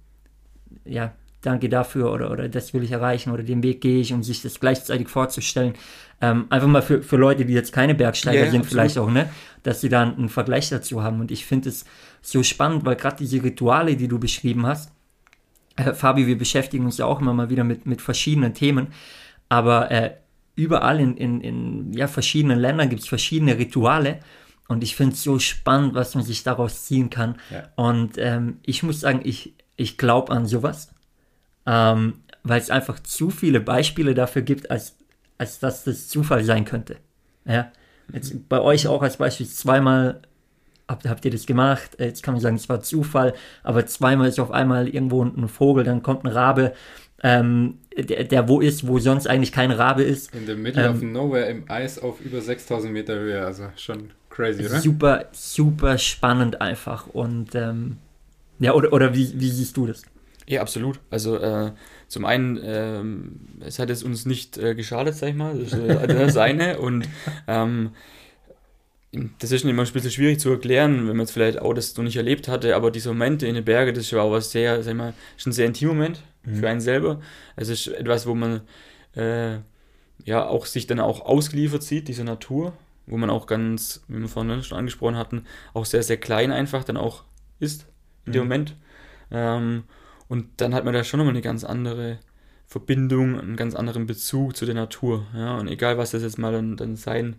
[0.85, 4.23] ja, danke dafür oder, oder das will ich erreichen oder den Weg gehe ich, um
[4.23, 5.73] sich das gleichzeitig vorzustellen.
[6.21, 8.71] Ähm, einfach mal für, für Leute, die jetzt keine Bergsteiger yeah, sind, absolut.
[8.71, 9.29] vielleicht auch, ne,
[9.63, 11.19] dass sie da einen Vergleich dazu haben.
[11.19, 11.85] Und ich finde es
[12.21, 14.91] so spannend, weil gerade diese Rituale, die du beschrieben hast,
[15.75, 18.87] äh, Fabi, wir beschäftigen uns ja auch immer mal wieder mit, mit verschiedenen Themen,
[19.49, 20.11] aber äh,
[20.55, 24.19] überall in, in, in ja, verschiedenen Ländern gibt es verschiedene Rituale.
[24.67, 27.35] Und ich finde es so spannend, was man sich daraus ziehen kann.
[27.51, 27.69] Ja.
[27.75, 30.91] Und ähm, ich muss sagen, ich, ich glaube an sowas,
[31.67, 34.95] ähm, weil es einfach zu viele Beispiele dafür gibt, als,
[35.37, 36.97] als dass das Zufall sein könnte.
[37.45, 37.71] Ja?
[38.11, 40.21] Jetzt bei euch auch als Beispiel zweimal
[40.87, 41.97] habt, habt ihr das gemacht.
[41.99, 45.83] Jetzt kann man sagen, es war Zufall, aber zweimal ist auf einmal irgendwo ein Vogel,
[45.83, 46.73] dann kommt ein Rabe
[47.23, 50.33] ähm, der, der, wo ist, wo sonst eigentlich kein Rabe ist.
[50.35, 54.11] In the middle ähm, of nowhere im Eis auf über 6000 Meter Höhe, also schon
[54.29, 54.79] crazy, oder?
[54.79, 57.97] Super, super spannend einfach und ähm,
[58.59, 60.03] ja, oder, oder wie, wie siehst du das?
[60.47, 60.99] Ja, absolut.
[61.09, 61.71] Also äh,
[62.07, 65.79] zum einen, ähm, es hat es uns nicht äh, geschadet, sag ich mal, das ist
[65.79, 67.07] äh, das eine und
[67.47, 67.91] ähm,
[69.39, 72.03] das ist immer ein bisschen schwierig zu erklären, wenn man jetzt vielleicht auch das noch
[72.03, 74.97] nicht erlebt hatte, aber diese Momente in den Bergen, das auch was sehr, sag ich
[74.97, 76.55] mal, schon ein sehr intim Moment mhm.
[76.55, 77.21] für einen selber.
[77.55, 78.61] Es ist etwas, wo man
[79.15, 79.57] äh,
[80.23, 82.73] ja auch sich dann auch ausgeliefert sieht, dieser Natur,
[83.07, 86.83] wo man auch ganz, wie wir vorhin schon angesprochen hatten, auch sehr, sehr klein einfach
[86.83, 87.23] dann auch
[87.59, 87.85] ist
[88.25, 88.33] in mhm.
[88.33, 88.75] dem Moment.
[89.31, 89.83] Ähm,
[90.27, 92.19] und dann hat man da schon nochmal eine ganz andere
[92.65, 95.25] Verbindung, einen ganz anderen Bezug zu der Natur.
[95.35, 95.57] Ja?
[95.57, 97.37] Und egal, was das jetzt mal dann, dann sein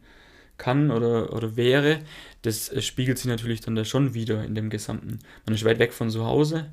[0.58, 1.98] kann oder, oder wäre,
[2.42, 5.18] das spiegelt sich natürlich dann da schon wieder in dem Gesamten.
[5.44, 6.72] Man ist weit weg von zu Hause.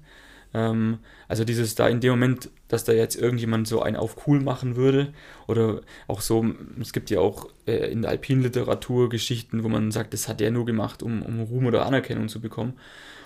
[0.53, 4.39] Ähm, also dieses da in dem Moment, dass da jetzt irgendjemand so einen auf cool
[4.39, 5.13] machen würde
[5.47, 6.45] oder auch so,
[6.79, 10.51] es gibt ja auch äh, in der Alpinliteratur Geschichten, wo man sagt, das hat er
[10.51, 12.73] nur gemacht, um, um Ruhm oder Anerkennung zu bekommen.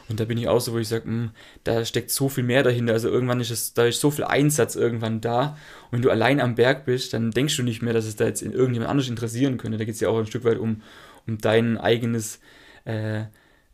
[0.09, 1.31] Und da bin ich auch so, wo ich sage, hm,
[1.65, 2.93] da steckt so viel mehr dahinter.
[2.93, 5.57] Also irgendwann ist es, da ist so viel Einsatz irgendwann da.
[5.85, 8.25] Und wenn du allein am Berg bist, dann denkst du nicht mehr, dass es da
[8.25, 9.77] jetzt in irgendjemand anders interessieren könnte.
[9.77, 10.81] Da geht es ja auch ein Stück weit um,
[11.27, 12.39] um dein eigenes
[12.85, 13.23] äh,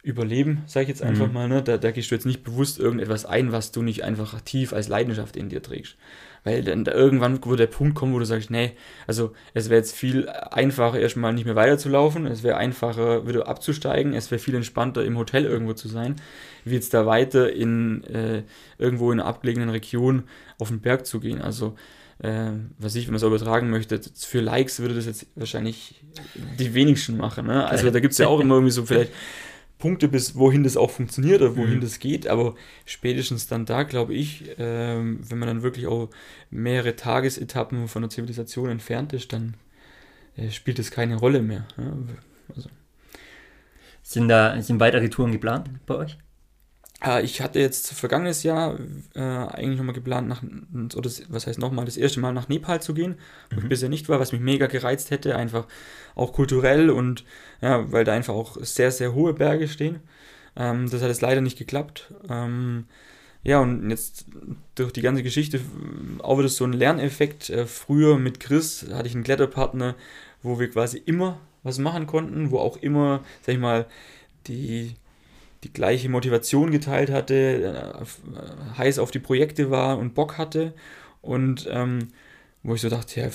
[0.03, 1.33] Überleben, sage ich jetzt einfach mhm.
[1.33, 1.47] mal.
[1.47, 1.63] Ne?
[1.63, 4.89] Da, da gehst du jetzt nicht bewusst irgendetwas ein, was du nicht einfach tief als
[4.89, 5.95] Leidenschaft in dir trägst.
[6.43, 8.73] Weil dann da irgendwann wird der Punkt kommen, wo du sagst, nee,
[9.07, 14.13] also es wäre jetzt viel einfacher, erstmal nicht mehr weiterzulaufen, es wäre einfacher, wieder abzusteigen,
[14.13, 16.17] es wäre viel entspannter, im Hotel irgendwo zu sein,
[16.65, 18.43] wie jetzt da weiter in äh,
[18.77, 20.23] irgendwo in einer abgelegenen Region
[20.59, 21.41] auf den Berg zu gehen.
[21.41, 21.75] Also
[22.19, 26.03] äh, was ich, wenn man es übertragen möchte, für Likes würde das jetzt wahrscheinlich
[26.59, 27.47] die wenigsten machen.
[27.47, 27.65] Ne?
[27.65, 29.13] Also da gibt es ja auch immer irgendwie so vielleicht
[29.83, 31.81] Punkte, bis wohin das auch funktioniert oder wohin mhm.
[31.81, 36.09] das geht, aber spätestens dann da, glaube ich, ähm, wenn man dann wirklich auch
[36.49, 39.55] mehrere Tagesetappen von der Zivilisation entfernt ist, dann
[40.37, 41.67] äh, spielt es keine Rolle mehr.
[41.77, 41.97] Ja?
[42.55, 42.69] Also.
[44.03, 46.17] Sind da sind weitere Touren geplant bei euch?
[47.03, 48.79] Äh, ich hatte jetzt vergangenes Jahr
[49.15, 50.43] äh, eigentlich nochmal geplant, nach,
[50.95, 53.15] oder was heißt nochmal, das erste Mal nach Nepal zu gehen,
[53.49, 53.63] wo mhm.
[53.63, 55.67] ich bisher nicht war, was mich mega gereizt hätte, einfach
[56.15, 57.23] auch kulturell und
[57.61, 60.01] ja, weil da einfach auch sehr, sehr hohe Berge stehen.
[60.55, 62.13] Ähm, das hat jetzt leider nicht geklappt.
[62.29, 62.85] Ähm,
[63.43, 64.25] ja, und jetzt
[64.75, 65.59] durch die ganze Geschichte
[66.19, 67.49] auch wieder so ein Lerneffekt.
[67.49, 69.95] Äh, früher mit Chris hatte ich einen Kletterpartner,
[70.41, 73.85] wo wir quasi immer was machen konnten, wo auch immer, sag ich mal,
[74.47, 74.95] die
[75.63, 80.73] die gleiche Motivation geteilt hatte, äh, heiß auf die Projekte war und Bock hatte.
[81.21, 82.09] Und ähm,
[82.63, 83.29] wo ich so dachte, ja,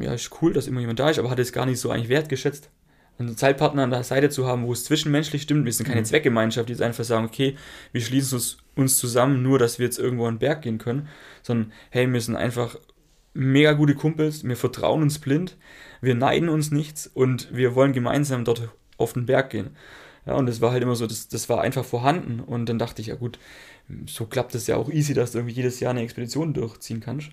[0.00, 2.08] ja, ist cool, dass immer jemand da ist, aber hatte es gar nicht so eigentlich
[2.08, 2.70] wertgeschätzt,
[3.18, 5.64] einen Zeitpartner an der Seite zu haben, wo es zwischenmenschlich stimmt.
[5.64, 6.06] Wir sind keine mhm.
[6.06, 7.56] Zweckgemeinschaft, die jetzt einfach sagen, okay,
[7.92, 11.08] wir schließen uns, uns zusammen, nur dass wir jetzt irgendwo an den Berg gehen können,
[11.42, 12.76] sondern hey, wir sind einfach
[13.34, 15.56] mega gute Kumpels, wir vertrauen uns blind,
[16.00, 19.76] wir neiden uns nichts und wir wollen gemeinsam dort auf den Berg gehen.
[20.26, 22.40] Ja, und das war halt immer so, das, das war einfach vorhanden.
[22.40, 23.38] Und dann dachte ich, ja gut,
[24.06, 27.30] so klappt es ja auch easy, dass du irgendwie jedes Jahr eine Expedition durchziehen kannst.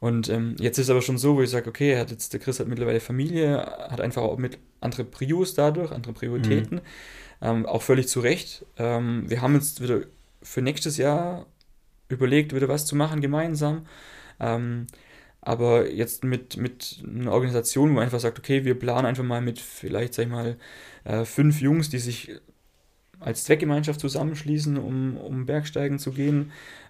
[0.00, 2.40] Und ähm, jetzt ist es aber schon so, wo ich sage, okay, hat jetzt, der
[2.40, 3.58] Chris hat mittlerweile Familie,
[3.88, 6.82] hat einfach auch mit andere Prios dadurch, andere Prioritäten, mhm.
[7.40, 8.66] ähm, auch völlig zu Recht.
[8.76, 10.00] Ähm, wir haben jetzt wieder
[10.42, 11.46] für nächstes Jahr
[12.08, 13.86] überlegt, wieder was zu machen gemeinsam.
[14.40, 14.86] Ähm,
[15.40, 19.42] aber jetzt mit, mit einer Organisation, wo man einfach sagt, okay, wir planen einfach mal
[19.42, 20.56] mit vielleicht, sag ich mal,
[21.04, 22.32] äh, fünf Jungs, die sich
[23.20, 26.42] als Zweckgemeinschaft zusammenschließen, um, um Bergsteigen zu gehen.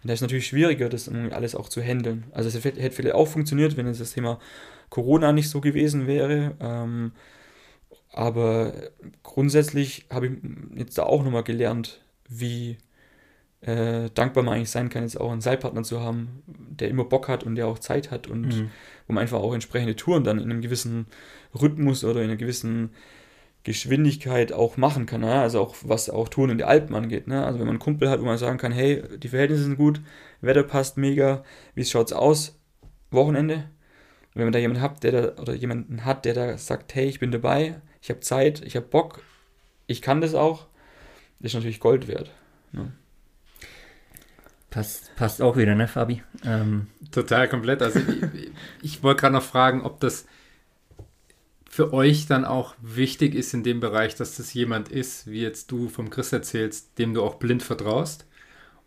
[0.03, 2.24] Und da ist natürlich schwieriger, das alles auch zu handeln.
[2.33, 4.40] Also es hätte vielleicht auch funktioniert, wenn es das Thema
[4.90, 6.57] Corona nicht so gewesen wäre.
[6.61, 7.12] Ähm,
[8.12, 8.72] aber
[9.22, 10.33] grundsätzlich habe ich
[10.77, 12.79] jetzt da auch nochmal gelernt, wie
[13.61, 17.29] äh, dankbar man eigentlich sein kann, jetzt auch einen Seilpartner zu haben, der immer Bock
[17.29, 18.70] hat und der auch Zeit hat und mhm.
[19.07, 21.07] wo man einfach auch entsprechende Touren dann in einem gewissen
[21.61, 22.90] Rhythmus oder in einer gewissen
[23.64, 25.22] Geschwindigkeit auch machen kann.
[25.22, 25.40] Ne?
[25.40, 27.27] Also auch was auch Touren in die Alpen angeht.
[27.27, 27.44] Ne?
[27.44, 30.00] Also wenn man einen Kumpel hat, wo man sagen kann, hey, die Verhältnisse sind gut,
[30.42, 31.42] Wetter passt mega,
[31.74, 32.61] wie schaut's aus?
[33.11, 33.55] Wochenende.
[33.55, 37.07] Und wenn man da jemanden hat, der da, oder jemanden hat, der da sagt, hey,
[37.07, 39.22] ich bin dabei, ich habe Zeit, ich habe Bock,
[39.87, 40.66] ich kann das auch,
[41.40, 42.33] ist natürlich Gold wert.
[42.72, 42.92] Ne?
[44.68, 46.22] Passt, passt auch wieder, ne, Fabi?
[46.44, 46.88] Ähm.
[47.12, 47.81] Total komplett.
[47.81, 48.50] Also ich,
[48.83, 50.27] ich wollte gerade noch fragen, ob das
[51.74, 55.72] für euch dann auch wichtig ist in dem Bereich, dass das jemand ist, wie jetzt
[55.72, 58.28] du vom Chris erzählst, dem du auch blind vertraust.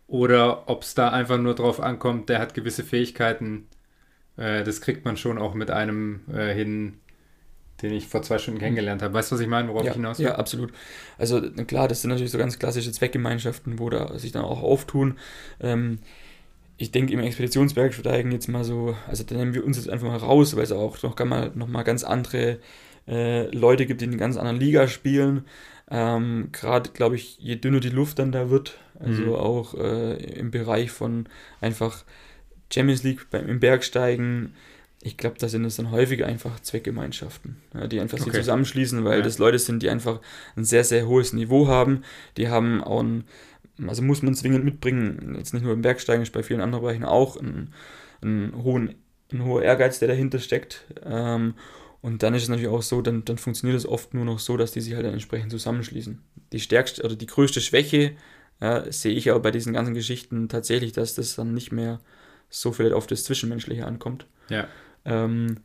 [0.06, 3.66] Oder ob es da einfach nur drauf ankommt, der hat gewisse Fähigkeiten.
[4.38, 6.94] Äh, das kriegt man schon auch mit einem äh, hin,
[7.82, 9.12] den ich vor zwei Stunden kennengelernt habe.
[9.12, 10.24] Weißt du, was ich meine, worauf ja, ich hinaus will?
[10.24, 10.72] Ja, absolut.
[11.18, 15.18] Also klar, das sind natürlich so ganz klassische Zweckgemeinschaften, wo da sich dann auch auftun.
[15.60, 15.98] Ähm,
[16.78, 20.16] ich denke im Expeditionsbergsteigen jetzt mal so, also da nehmen wir uns jetzt einfach mal
[20.16, 22.60] raus, weil es auch noch, mal, noch mal ganz andere
[23.08, 25.44] äh, Leute gibt, die in einer ganz anderen Liga spielen.
[25.90, 29.34] Ähm, Gerade, glaube ich, je dünner die Luft dann da wird, also mhm.
[29.34, 31.26] auch äh, im Bereich von
[31.60, 32.04] einfach
[32.72, 34.54] Champions League beim, im Bergsteigen,
[35.02, 37.56] ich glaube, da sind es dann häufig einfach Zweckgemeinschaften,
[37.90, 38.30] die einfach okay.
[38.30, 39.24] sich zusammenschließen, weil ja.
[39.24, 40.20] das Leute sind, die einfach
[40.56, 42.02] ein sehr, sehr hohes Niveau haben.
[42.36, 43.24] Die haben auch ein,
[43.86, 47.04] also muss man zwingend mitbringen, jetzt nicht nur im Bergsteigen, ist bei vielen anderen Bereichen
[47.04, 47.72] auch, einen,
[48.20, 48.94] einen hohen,
[49.32, 50.84] ein hoher Ehrgeiz, der dahinter steckt.
[51.04, 51.54] Ähm,
[52.00, 54.56] und dann ist es natürlich auch so, dann, dann funktioniert es oft nur noch so,
[54.56, 56.20] dass die sich halt dann entsprechend zusammenschließen.
[56.52, 58.12] Die stärkste oder die größte Schwäche
[58.60, 62.00] ja, sehe ich aber bei diesen ganzen Geschichten tatsächlich, dass das dann nicht mehr
[62.48, 64.26] so viel auf das Zwischenmenschliche ankommt.
[64.48, 64.66] Ja.
[65.04, 65.58] Ähm,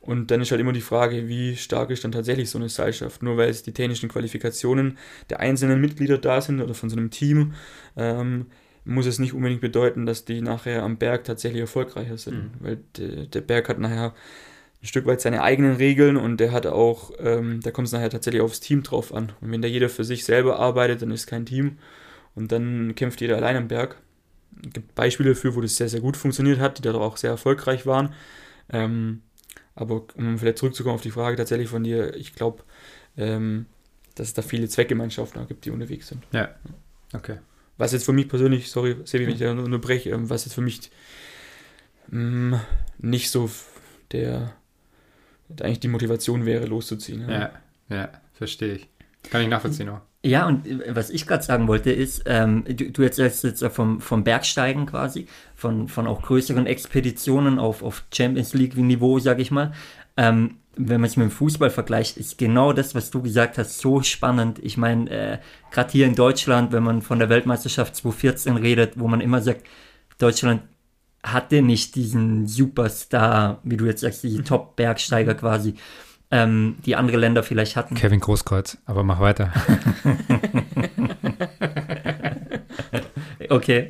[0.00, 3.22] und dann ist halt immer die Frage, wie stark ist dann tatsächlich so eine Seilschaft?
[3.22, 4.98] Nur weil es die technischen Qualifikationen
[5.30, 7.54] der einzelnen Mitglieder da sind oder von so einem Team,
[7.96, 8.46] ähm,
[8.84, 12.36] muss es nicht unbedingt bedeuten, dass die nachher am Berg tatsächlich erfolgreicher sind.
[12.36, 12.50] Mhm.
[12.60, 14.14] Weil de, der Berg hat nachher
[14.80, 18.10] ein Stück weit seine eigenen Regeln und der hat auch, ähm, da kommt es nachher
[18.10, 19.32] tatsächlich aufs Team drauf an.
[19.40, 21.78] Und wenn da jeder für sich selber arbeitet, dann ist kein Team
[22.36, 24.00] und dann kämpft jeder allein am Berg.
[24.64, 27.30] Es gibt Beispiele dafür, wo das sehr, sehr gut funktioniert hat, die da auch sehr
[27.30, 28.14] erfolgreich waren.
[28.72, 29.22] Ähm,
[29.76, 32.64] aber um vielleicht zurückzukommen auf die Frage tatsächlich von dir, ich glaube,
[33.16, 33.66] ähm,
[34.16, 36.24] dass es da viele Zweckgemeinschaften gibt, die unterwegs sind.
[36.32, 36.48] Ja,
[37.12, 37.38] okay.
[37.76, 40.62] Was jetzt für mich persönlich, sorry, Sebi, wenn ich da unterbreche, ähm, was jetzt für
[40.62, 40.90] mich
[42.08, 42.60] mh, mm,
[42.98, 43.50] nicht so
[44.12, 44.54] der,
[45.48, 47.28] der, eigentlich die Motivation wäre, loszuziehen.
[47.28, 47.50] Ja, ja,
[47.90, 48.88] ja verstehe ich.
[49.30, 50.00] Kann ich nachvollziehen auch.
[50.26, 54.00] Ja, und äh, was ich gerade sagen wollte ist, ähm, du, du erzählst jetzt vom,
[54.00, 59.72] vom Bergsteigen quasi, von, von auch größeren Expeditionen auf, auf Champions League-Niveau, sag ich mal.
[60.16, 63.78] Ähm, wenn man es mit dem Fußball vergleicht, ist genau das, was du gesagt hast,
[63.78, 64.58] so spannend.
[64.62, 65.38] Ich meine, äh,
[65.70, 69.62] gerade hier in Deutschland, wenn man von der Weltmeisterschaft 2014 redet, wo man immer sagt,
[70.18, 70.62] Deutschland
[71.22, 75.76] hatte nicht diesen Superstar, wie du jetzt sagst, die Top-Bergsteiger quasi
[76.30, 77.94] ähm, die andere Länder vielleicht hatten.
[77.94, 79.48] Kevin Großkreuz, aber mach weiter.
[83.48, 83.88] okay.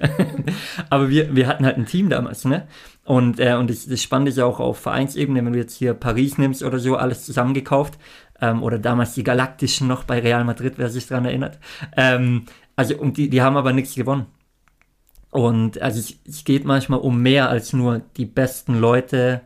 [0.91, 2.67] aber wir, wir hatten halt ein Team damals, ne?
[3.05, 5.95] Und, äh, und das, das Spannende ist ja auch auf Vereinsebene, wenn du jetzt hier
[5.95, 7.99] Paris nimmst oder so, alles zusammengekauft.
[8.41, 11.59] Ähm, oder damals die Galaktischen noch bei Real Madrid, wer sich daran erinnert.
[11.97, 12.45] Ähm,
[12.75, 14.27] also, und die, die haben aber nichts gewonnen.
[15.31, 19.43] Und also es, es geht manchmal um mehr als nur die besten Leute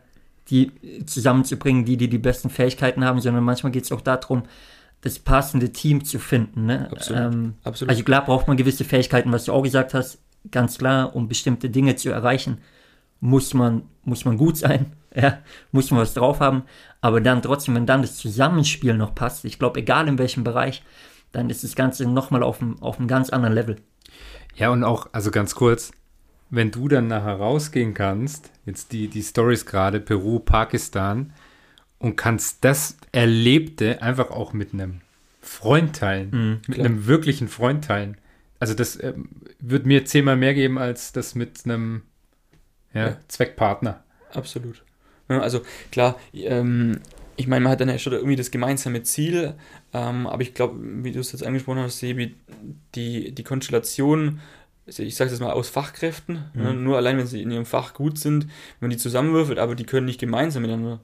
[0.51, 0.71] die
[1.05, 4.43] zusammenzubringen, die, die die besten Fähigkeiten haben, sondern manchmal geht es auch darum,
[5.01, 6.65] das passende Team zu finden.
[6.65, 6.89] Ne?
[6.91, 7.21] Absolut.
[7.21, 7.89] Ähm, Absolut.
[7.89, 10.19] Also klar braucht man gewisse Fähigkeiten, was du auch gesagt hast,
[10.51, 12.59] ganz klar, um bestimmte Dinge zu erreichen,
[13.19, 15.39] muss man, muss man gut sein, ja,
[15.71, 16.63] muss man was drauf haben,
[16.99, 20.83] aber dann trotzdem, wenn dann das Zusammenspiel noch passt, ich glaube, egal in welchem Bereich,
[21.31, 23.77] dann ist das Ganze nochmal auf einem, auf einem ganz anderen Level.
[24.55, 25.91] Ja, und auch, also ganz kurz,
[26.51, 31.33] wenn du dann nachher rausgehen kannst, jetzt die, die Stories gerade, Peru, Pakistan,
[31.97, 35.01] und kannst das Erlebte einfach auch mit einem
[35.41, 38.17] Freund teilen, mhm, mit einem wirklichen Freund teilen.
[38.59, 39.13] Also das äh,
[39.59, 42.03] wird mir zehnmal mehr geben als das mit einem
[42.93, 43.17] ja, ja.
[43.27, 44.03] Zweckpartner.
[44.33, 44.83] Absolut.
[45.27, 45.61] also
[45.91, 46.99] klar, ähm,
[47.37, 49.55] ich meine, man hat dann ja schon irgendwie das gemeinsame Ziel,
[49.93, 52.35] ähm, aber ich glaube, wie du es jetzt angesprochen hast, Sebi,
[52.95, 54.41] die, die Konstellation
[54.99, 56.63] ich sage das mal aus Fachkräften, mhm.
[56.63, 58.51] ne, nur allein wenn sie in ihrem Fach gut sind, wenn
[58.81, 60.99] man die zusammenwürfelt, aber die können nicht gemeinsam miteinander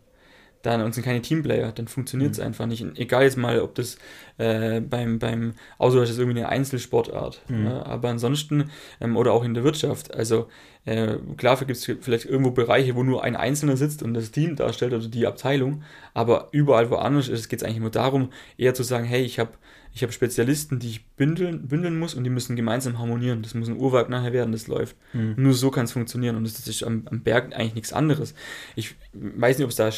[0.67, 2.45] dann und sind keine Teamplayer, dann funktioniert es mhm.
[2.45, 2.85] einfach nicht.
[2.95, 3.97] Egal jetzt mal, ob das
[4.37, 7.65] äh, beim, beim Auto ist irgendwie eine Einzelsportart, mhm.
[7.65, 8.69] ja, aber ansonsten
[8.99, 10.13] ähm, oder auch in der Wirtschaft.
[10.13, 10.47] Also
[10.85, 14.55] äh, klar gibt es vielleicht irgendwo Bereiche, wo nur ein Einzelner sitzt und das Team
[14.55, 19.05] darstellt oder die Abteilung, aber überall woanders geht es eigentlich nur darum, eher zu sagen,
[19.05, 19.51] hey, ich habe
[19.97, 23.41] ich habe Spezialisten, die ich bündeln, bündeln muss und die müssen gemeinsam harmonieren.
[23.41, 24.95] Das muss ein Uhrwerk nachher werden, das läuft.
[25.13, 25.33] Mhm.
[25.37, 28.35] Nur so kann es funktionieren und das ist am, am, Berg eigentlich nichts anderes.
[28.75, 29.89] Ich weiß nicht, ob es da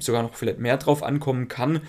[0.00, 1.82] sogar noch vielleicht mehr drauf ankommen kann,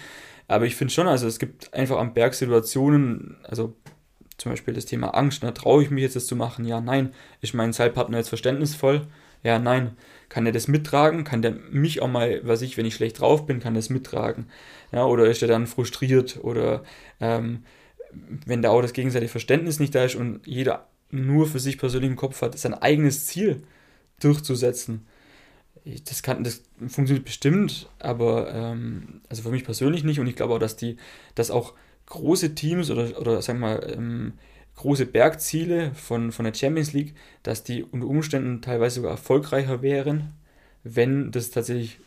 [0.48, 3.76] aber ich finde schon, also es gibt einfach am Berg Situationen, also
[4.38, 5.52] zum Beispiel das Thema Angst, ne?
[5.52, 6.66] traue ich mich jetzt das zu machen?
[6.66, 7.14] Ja, nein.
[7.42, 9.08] Ist mein Zeitpartner jetzt verständnisvoll?
[9.42, 9.98] Ja, nein.
[10.30, 11.24] Kann er das mittragen?
[11.24, 14.48] Kann der mich auch mal, was ich, wenn ich schlecht drauf bin, kann das mittragen?
[14.92, 16.40] Ja, oder ist er dann frustriert?
[16.42, 16.84] Oder
[17.20, 17.64] ähm,
[18.46, 22.12] wenn da auch das gegenseitige Verständnis nicht da ist und jeder nur für sich persönlich
[22.12, 23.64] im Kopf hat, sein eigenes Ziel
[24.20, 25.08] durchzusetzen.
[26.06, 30.54] Das, kann, das funktioniert bestimmt, aber ähm, also für mich persönlich nicht und ich glaube
[30.54, 30.98] auch, dass die,
[31.36, 31.74] dass auch
[32.06, 34.34] große Teams oder, oder sagen wir mal, ähm,
[34.80, 37.14] große Bergziele von, von der Champions League,
[37.44, 40.32] dass die unter Umständen teilweise sogar erfolgreicher wären,
[40.86, 42.00] wenn das tatsächlich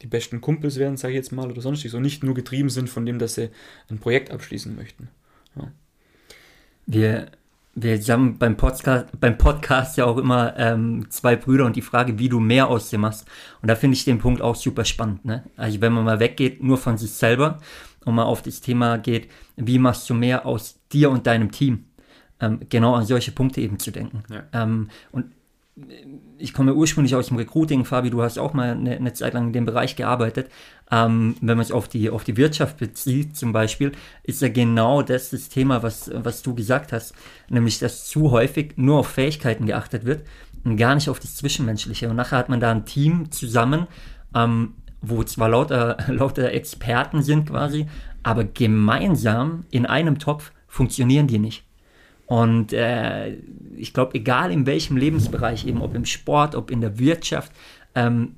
[0.00, 2.88] die besten Kumpels wären, sage ich jetzt mal, oder sonstiges, und nicht nur getrieben sind
[2.88, 3.50] von dem, dass sie
[3.90, 5.08] ein Projekt abschließen möchten.
[5.54, 5.70] Ja.
[6.86, 7.30] Wir,
[7.74, 12.18] wir haben beim Podcast, beim Podcast ja auch immer ähm, zwei Brüder und die Frage,
[12.18, 13.26] wie du mehr aus dir machst.
[13.60, 15.26] Und da finde ich den Punkt auch super spannend.
[15.26, 15.44] Ne?
[15.58, 17.58] Also wenn man mal weggeht, nur von sich selber
[18.06, 21.84] und mal auf das Thema geht, wie machst du mehr aus dir und deinem Team?
[22.40, 24.22] Ähm, genau an solche Punkte eben zu denken.
[24.30, 24.44] Ja.
[24.52, 25.26] Ähm, und
[26.38, 29.48] ich komme ursprünglich aus dem Recruiting, Fabi, du hast auch mal eine, eine Zeit lang
[29.48, 30.50] in dem Bereich gearbeitet.
[30.90, 35.02] Ähm, wenn man es auf die, auf die Wirtschaft bezieht, zum Beispiel, ist ja genau
[35.02, 37.14] das das Thema, was, was du gesagt hast,
[37.48, 40.24] nämlich dass zu häufig nur auf Fähigkeiten geachtet wird
[40.64, 42.08] und gar nicht auf das Zwischenmenschliche.
[42.08, 43.86] Und nachher hat man da ein Team zusammen,
[44.34, 47.86] ähm, wo zwar lauter, lauter Experten sind quasi,
[48.22, 51.64] aber gemeinsam in einem Topf funktionieren die nicht.
[52.30, 53.38] Und äh,
[53.76, 57.50] ich glaube, egal in welchem Lebensbereich, eben ob im Sport, ob in der Wirtschaft,
[57.96, 58.36] ähm,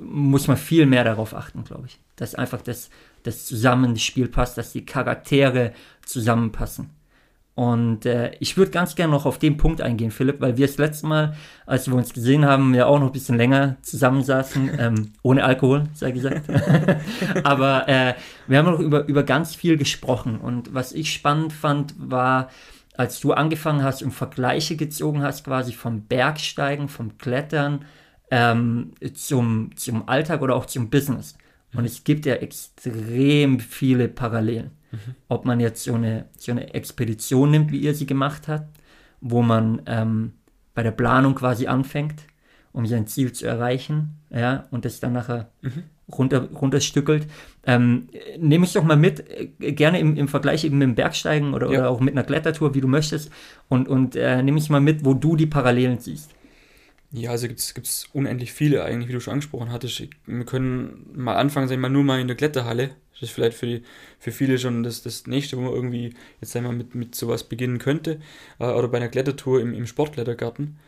[0.00, 1.98] muss man viel mehr darauf achten, glaube ich.
[2.14, 2.90] Dass einfach das,
[3.24, 5.72] das Zusammenspiel passt, dass die Charaktere
[6.06, 6.90] zusammenpassen.
[7.56, 10.78] Und äh, ich würde ganz gerne noch auf den Punkt eingehen, Philipp, weil wir das
[10.78, 11.34] letzte Mal,
[11.66, 15.88] als wir uns gesehen haben, ja auch noch ein bisschen länger zusammensaßen, ähm, ohne Alkohol,
[15.92, 16.48] sei gesagt.
[17.42, 18.14] Aber äh,
[18.46, 20.38] wir haben noch über, über ganz viel gesprochen.
[20.38, 22.48] Und was ich spannend fand, war,
[22.96, 27.84] als du angefangen hast und Vergleiche gezogen hast, quasi vom Bergsteigen, vom Klettern
[28.30, 31.36] ähm, zum, zum Alltag oder auch zum Business.
[31.74, 34.72] Und es gibt ja extrem viele Parallelen.
[34.90, 35.14] Mhm.
[35.28, 38.78] Ob man jetzt so eine, so eine Expedition nimmt, wie ihr sie gemacht habt,
[39.20, 40.32] wo man ähm,
[40.74, 42.22] bei der Planung quasi anfängt,
[42.72, 45.84] um sein Ziel zu erreichen, ja, und das dann nachher mhm.
[46.10, 47.26] Runter, runterstückelt.
[47.64, 49.24] Ähm, nehme ich doch mal mit,
[49.60, 51.80] äh, gerne im, im Vergleich eben mit dem Bergsteigen oder, ja.
[51.80, 53.30] oder auch mit einer Klettertour, wie du möchtest,
[53.68, 56.34] und, und äh, nehme ich mal mit, wo du die Parallelen siehst.
[57.14, 60.02] Ja, also gibt es unendlich viele eigentlich, wie du schon angesprochen hattest.
[60.24, 62.92] Wir können mal anfangen, sagen wir mal, nur mal in der Kletterhalle.
[63.12, 63.82] Das ist vielleicht für, die,
[64.18, 67.78] für viele schon das, das nächste, wo man irgendwie jetzt einmal mit, mit sowas beginnen
[67.78, 68.18] könnte.
[68.58, 70.78] Äh, oder bei einer Klettertour im, im Sportklettergarten.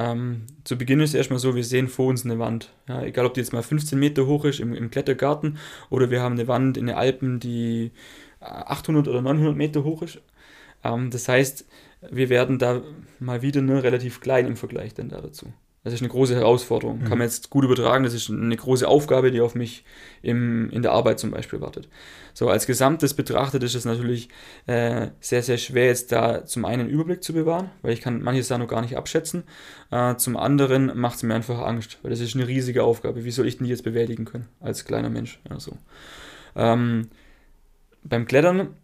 [0.00, 2.72] Ähm, zu Beginn ist es erstmal so, wir sehen vor uns eine Wand.
[2.88, 5.58] Ja, egal, ob die jetzt mal 15 Meter hoch ist im, im Klettergarten
[5.90, 7.90] oder wir haben eine Wand in den Alpen, die
[8.40, 10.22] 800 oder 900 Meter hoch ist.
[10.84, 11.66] Ähm, das heißt,
[12.10, 12.80] wir werden da
[13.18, 15.52] mal wieder ne, relativ klein im Vergleich dann da dazu.
[15.82, 16.98] Das ist eine große Herausforderung.
[16.98, 17.04] Mhm.
[17.04, 18.04] Kann man jetzt gut übertragen.
[18.04, 19.84] Das ist eine große Aufgabe, die auf mich
[20.20, 21.88] im, in der Arbeit zum Beispiel wartet.
[22.34, 24.28] So, als Gesamtes betrachtet ist es natürlich
[24.66, 28.20] äh, sehr, sehr schwer, jetzt da zum einen einen Überblick zu bewahren, weil ich kann
[28.20, 29.44] manches da noch gar nicht abschätzen.
[29.90, 33.24] Äh, zum anderen macht es mir einfach Angst, weil das ist eine riesige Aufgabe.
[33.24, 35.40] Wie soll ich denn die jetzt bewältigen können als kleiner Mensch?
[35.48, 35.78] Ja, so.
[36.56, 37.08] ähm,
[38.02, 38.76] beim Klettern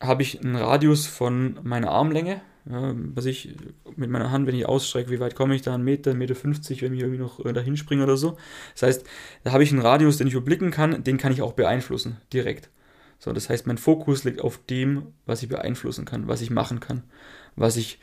[0.00, 3.56] habe ich einen Radius von meiner Armlänge, ja, was ich
[3.96, 5.74] mit meiner Hand, wenn ich ausstrecke, wie weit komme ich da?
[5.74, 8.36] Ein Meter, Meter 50, wenn ich irgendwie noch äh, dahin springe oder so.
[8.74, 9.06] Das heißt,
[9.42, 12.70] da habe ich einen Radius, den ich überblicken kann, den kann ich auch beeinflussen, direkt.
[13.18, 16.80] So, das heißt, mein Fokus liegt auf dem, was ich beeinflussen kann, was ich machen
[16.80, 17.02] kann,
[17.56, 17.98] was ich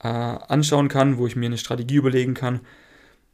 [0.00, 2.60] äh, anschauen kann, wo ich mir eine Strategie überlegen kann.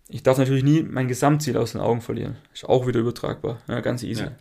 [0.09, 2.37] Ich darf natürlich nie mein Gesamtziel aus den Augen verlieren.
[2.53, 4.25] Ist auch wieder übertragbar, ja, ganz easy.
[4.25, 4.33] Ja.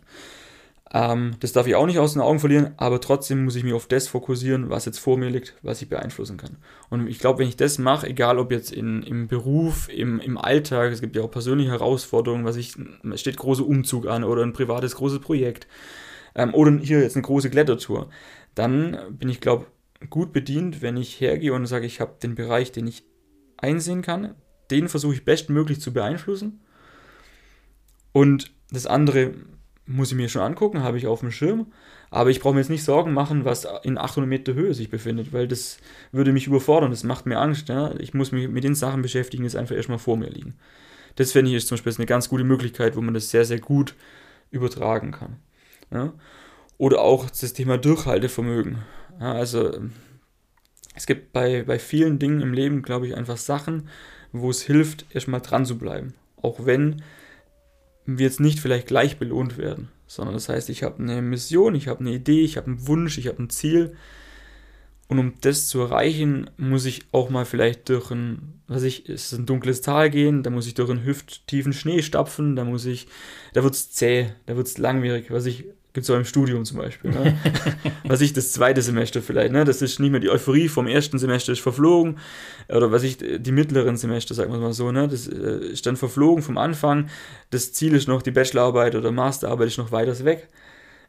[0.92, 3.74] Ähm, das darf ich auch nicht aus den Augen verlieren, aber trotzdem muss ich mich
[3.74, 6.56] auf das fokussieren, was jetzt vor mir liegt, was ich beeinflussen kann.
[6.88, 10.36] Und ich glaube, wenn ich das mache, egal ob jetzt in, im Beruf, im, im
[10.36, 12.74] Alltag, es gibt ja auch persönliche Herausforderungen, was ich,
[13.12, 15.68] es steht großer Umzug an oder ein privates großes Projekt
[16.34, 18.08] ähm, oder hier jetzt eine große Klettertour,
[18.54, 19.66] dann bin ich, glaube
[20.08, 23.04] gut bedient, wenn ich hergehe und sage, ich habe den Bereich, den ich
[23.58, 24.34] einsehen kann,
[24.70, 26.60] den versuche ich bestmöglich zu beeinflussen.
[28.12, 29.34] Und das andere
[29.90, 31.66] muss ich mir schon angucken, habe ich auf dem Schirm.
[32.10, 35.32] Aber ich brauche mir jetzt nicht Sorgen machen, was in 800 Meter Höhe sich befindet,
[35.32, 35.78] weil das
[36.10, 37.68] würde mich überfordern, das macht mir Angst.
[37.68, 37.94] Ja?
[37.98, 40.54] Ich muss mich mit den Sachen beschäftigen, die einfach erstmal vor mir liegen.
[41.16, 43.60] Das finde ich ist zum Beispiel eine ganz gute Möglichkeit, wo man das sehr, sehr
[43.60, 43.94] gut
[44.50, 45.36] übertragen kann.
[45.92, 46.12] Ja?
[46.78, 48.78] Oder auch das Thema Durchhaltevermögen.
[49.20, 49.78] Ja, also
[50.94, 53.88] es gibt bei, bei vielen Dingen im Leben, glaube ich, einfach Sachen,
[54.32, 56.14] wo es hilft, erstmal dran zu bleiben.
[56.40, 57.02] Auch wenn
[58.06, 62.00] jetzt nicht vielleicht gleich belohnt werden, sondern das heißt, ich habe eine Mission, ich habe
[62.00, 63.96] eine Idee, ich habe einen Wunsch, ich habe ein Ziel.
[65.08, 69.32] Und um das zu erreichen, muss ich auch mal vielleicht durch ein, was ich, es
[69.32, 72.84] ist ein dunkles Tal gehen, da muss ich durch einen hüfttiefen Schnee stapfen, da muss
[72.84, 73.08] ich,
[73.52, 76.64] da wird es zäh, da wird es langwierig, was ich Gibt es auch im Studium
[76.64, 77.10] zum Beispiel.
[77.10, 77.36] Ne?
[78.04, 79.64] was ich, das zweite Semester vielleicht, ne?
[79.64, 82.18] Das ist nicht mehr die Euphorie vom ersten Semester ist verflogen.
[82.68, 85.08] Oder was ich, die mittleren Semester, sagen wir mal so, ne?
[85.08, 87.08] Das äh, ist dann verflogen vom Anfang.
[87.50, 90.48] Das Ziel ist noch, die Bachelorarbeit oder Masterarbeit ist noch weiter weg.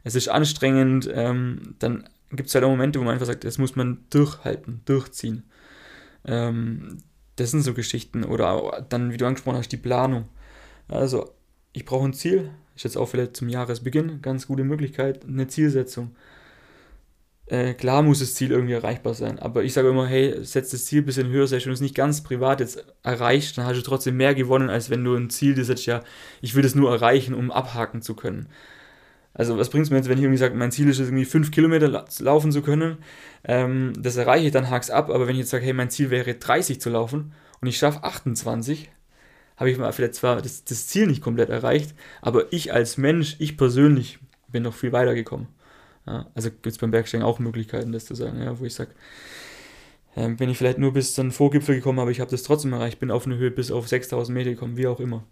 [0.02, 1.08] Es ist anstrengend.
[1.12, 4.80] Ähm, dann gibt es halt auch Momente, wo man einfach sagt, das muss man durchhalten,
[4.84, 5.44] durchziehen.
[6.24, 6.98] Ähm,
[7.36, 8.24] das sind so Geschichten.
[8.24, 10.28] Oder dann, wie du angesprochen hast, die Planung.
[10.88, 11.30] Also,
[11.72, 14.22] ich brauche ein Ziel, ist jetzt auch vielleicht zum Jahresbeginn.
[14.22, 16.14] Ganz gute Möglichkeit, eine Zielsetzung.
[17.46, 20.84] Äh, klar muss das Ziel irgendwie erreichbar sein, aber ich sage immer, hey, setz das
[20.84, 23.76] Ziel ein bisschen höher, selbst wenn du es nicht ganz privat jetzt erreicht, dann hast
[23.76, 26.02] du trotzdem mehr gewonnen, als wenn du ein Ziel dir setzt, ja,
[26.40, 28.48] ich will das nur erreichen, um abhaken zu können.
[29.34, 31.24] Also was bringt es mir jetzt, wenn ich irgendwie sage, mein Ziel ist es irgendwie
[31.24, 32.98] fünf Kilometer laufen zu können,
[33.44, 36.10] ähm, das erreiche ich, dann hak's ab, aber wenn ich jetzt sage, hey, mein Ziel
[36.10, 38.88] wäre 30 zu laufen und ich schaffe 28,
[39.56, 43.36] habe ich mal vielleicht zwar das, das Ziel nicht komplett erreicht, aber ich als Mensch,
[43.38, 45.48] ich persönlich bin noch viel weiter gekommen.
[46.06, 48.90] Ja, also gibt es beim Bergsteigen auch Möglichkeiten, das zu sagen, ja, wo ich sage,
[50.16, 52.98] äh, bin ich vielleicht nur bis zum Vorgipfel gekommen, aber ich habe das trotzdem erreicht,
[52.98, 55.24] bin auf eine Höhe bis auf 6000 Meter gekommen, wie auch immer.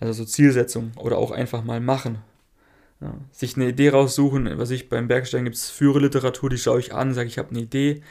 [0.00, 2.18] Also so Zielsetzung oder auch einfach mal machen.
[3.00, 6.92] Ja, sich eine Idee raussuchen, was ich beim Bergsteigen gibt es Führerliteratur, die schaue ich
[6.92, 8.02] an, sage ich habe eine Idee,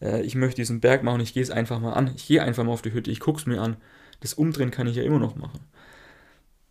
[0.00, 2.62] äh, ich möchte diesen Berg machen, ich gehe es einfach mal an, ich gehe einfach
[2.62, 3.76] mal auf die Hütte, ich gucke es mir an.
[4.20, 5.60] Das Umdrehen kann ich ja immer noch machen.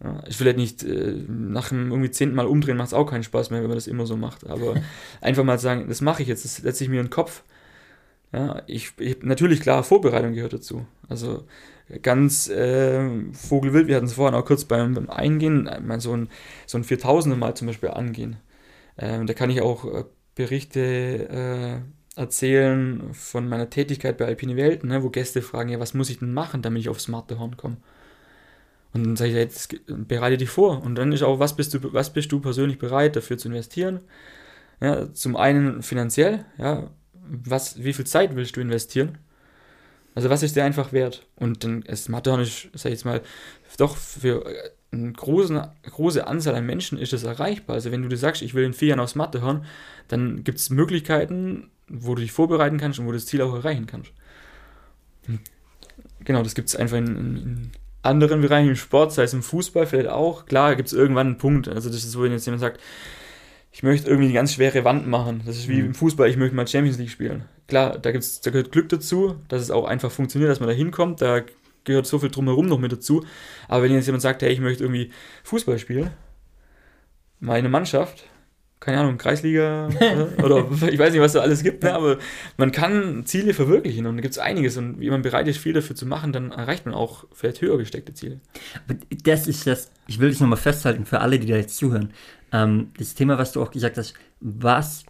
[0.04, 3.10] Ja, ich will halt nicht äh, nach dem irgendwie zehnten Mal umdrehen, macht es auch
[3.10, 4.46] keinen Spaß mehr, wenn man das immer so macht.
[4.46, 4.76] Aber
[5.22, 7.44] einfach mal sagen, das mache ich jetzt, das setze ich mir in den Kopf.
[8.34, 10.86] Ja, ich, ich natürlich klar, Vorbereitung gehört dazu.
[11.08, 11.46] Also
[12.02, 16.30] ganz äh, Vogelwild, wir hatten es vorhin auch kurz beim, beim Eingehen, mal so ein,
[16.66, 18.38] so ein 4000er Mal zum Beispiel angehen.
[18.98, 20.04] Ähm, da kann ich auch äh,
[20.36, 20.80] Berichte
[21.30, 21.82] äh,
[22.18, 26.20] erzählen von meiner Tätigkeit bei Alpine Welten, ne, wo Gäste fragen, ja, was muss ich
[26.20, 27.78] denn machen, damit ich aufs Matterhorn komme?
[28.94, 30.82] Und dann sage ich, jetzt bereite dich vor.
[30.82, 34.00] Und dann ist auch, was bist du, was bist du persönlich bereit dafür zu investieren?
[34.82, 39.18] Ja, zum einen finanziell, ja, was, wie viel Zeit willst du investieren?
[40.16, 41.28] Also was ist dir einfach wert?
[41.36, 43.22] Und dann ist Matterhorn, ist, sag ich jetzt mal,
[43.78, 44.44] doch für
[44.92, 47.76] eine große, große Anzahl an Menschen ist es erreichbar.
[47.76, 49.66] Also wenn du dir sagst, ich will in vier Jahren aufs Matterhorn,
[50.08, 53.54] dann gibt es Möglichkeiten, wo du dich vorbereiten kannst und wo du das Ziel auch
[53.54, 54.12] erreichen kannst.
[56.24, 57.72] Genau, das gibt es einfach in, in, in
[58.02, 60.46] anderen Bereichen im Sport, sei es im Fußball vielleicht auch.
[60.46, 61.68] Klar, gibt es irgendwann einen Punkt.
[61.68, 62.80] Also das ist so, wenn jetzt jemand sagt,
[63.72, 65.44] ich möchte irgendwie eine ganz schwere Wand machen.
[65.46, 65.88] Das ist wie mhm.
[65.88, 67.46] im Fußball, ich möchte mal Champions League spielen.
[67.68, 70.76] Klar, da, gibt's, da gehört Glück dazu, dass es auch einfach funktioniert, dass man da
[70.76, 71.22] hinkommt.
[71.22, 71.42] Da
[71.84, 73.26] gehört so viel drumherum noch mit dazu.
[73.68, 75.12] Aber wenn jetzt jemand sagt, hey, ich möchte irgendwie
[75.44, 76.12] Fußball spielen,
[77.40, 78.26] meine Mannschaft,
[78.80, 79.90] keine Ahnung, Kreisliga
[80.44, 81.94] oder ich weiß nicht, was da alles gibt, ne?
[81.94, 82.18] aber
[82.58, 85.74] man kann Ziele verwirklichen und da gibt es einiges und wie man bereit ist, viel
[85.74, 88.40] dafür zu machen, dann erreicht man auch vielleicht höher gesteckte Ziele.
[89.24, 92.14] Das ist das, ich will das nochmal festhalten für alle, die da jetzt zuhören.
[92.52, 95.06] Ähm, das Thema, was du auch gesagt hast, was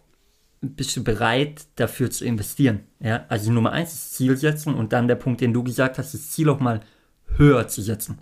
[0.62, 2.82] bist du bereit dafür zu investieren?
[3.00, 6.14] Ja, also Nummer eins ist Ziel setzen und dann der Punkt, den du gesagt hast,
[6.14, 6.82] das Ziel auch mal
[7.36, 8.20] höher zu setzen.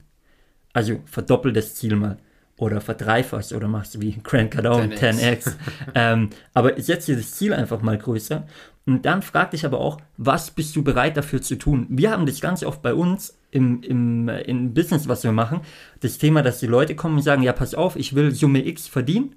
[0.73, 2.17] Also verdoppel das Ziel mal
[2.57, 5.19] oder verdreifachst oder machst wie Grant Cardone 10x.
[5.19, 5.53] 10x.
[5.95, 8.47] ähm, aber setz dir das Ziel einfach mal größer
[8.85, 11.87] und dann frag dich aber auch, was bist du bereit dafür zu tun?
[11.89, 15.61] Wir haben das ganz oft bei uns im, im, im Business, was wir machen,
[16.01, 18.87] das Thema, dass die Leute kommen und sagen, ja, pass auf, ich will Summe X
[18.87, 19.35] verdienen,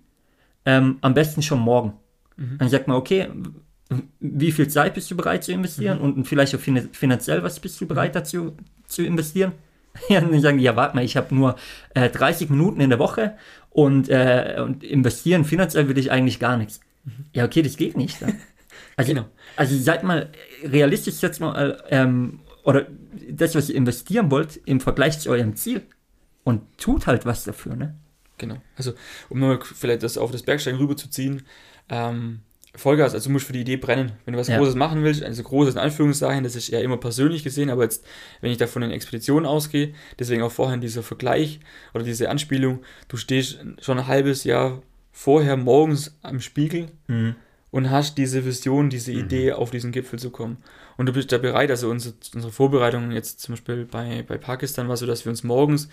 [0.67, 1.95] ähm, am besten schon morgen.
[2.37, 2.59] Mhm.
[2.59, 3.29] Dann sagt man, okay,
[4.21, 6.05] wie viel Zeit bist du bereit zu investieren mhm.
[6.05, 8.55] und vielleicht auch finanziell, was bist du bereit dazu
[8.87, 9.53] zu investieren?
[10.09, 11.57] Ja, dann sagen die, ja, warte mal, ich habe nur
[11.95, 13.37] äh, 30 Minuten in der Woche
[13.71, 16.81] und, äh, und investieren finanziell will ich eigentlich gar nichts.
[17.05, 17.27] Mhm.
[17.33, 18.19] Ja, okay, das geht nicht.
[18.97, 19.29] Also, genau.
[19.55, 20.29] also seid mal
[20.65, 22.89] realistisch jetzt mal, ähm, oder
[23.31, 25.83] das, was ihr investieren wollt, im Vergleich zu eurem Ziel.
[26.43, 27.95] Und tut halt was dafür, ne?
[28.39, 28.57] Genau.
[28.77, 28.95] Also,
[29.29, 31.43] um mal vielleicht das auf das Bergsteigen rüberzuziehen,
[31.89, 32.41] ähm,
[32.75, 34.13] Vollgas, also du musst für die Idee brennen.
[34.25, 34.59] Wenn du was ja.
[34.59, 38.05] Großes machen willst, also Großes in Anführungszeichen, das ist eher immer persönlich gesehen, aber jetzt,
[38.41, 41.61] wenn ich da von den Expeditionen ausgehe, deswegen auch vorhin dieser Vergleich
[41.95, 47.37] oder diese Anspielung, du stehst schon ein halbes Jahr vorher morgens am Spiegel mhm.
[47.71, 49.21] und hast diese Vision, diese mhm.
[49.21, 50.59] Idee, auf diesen Gipfel zu kommen.
[50.97, 54.89] Und du bist da bereit, also unsere, unsere Vorbereitung jetzt zum Beispiel bei, bei Pakistan
[54.89, 55.89] war so, dass wir uns morgens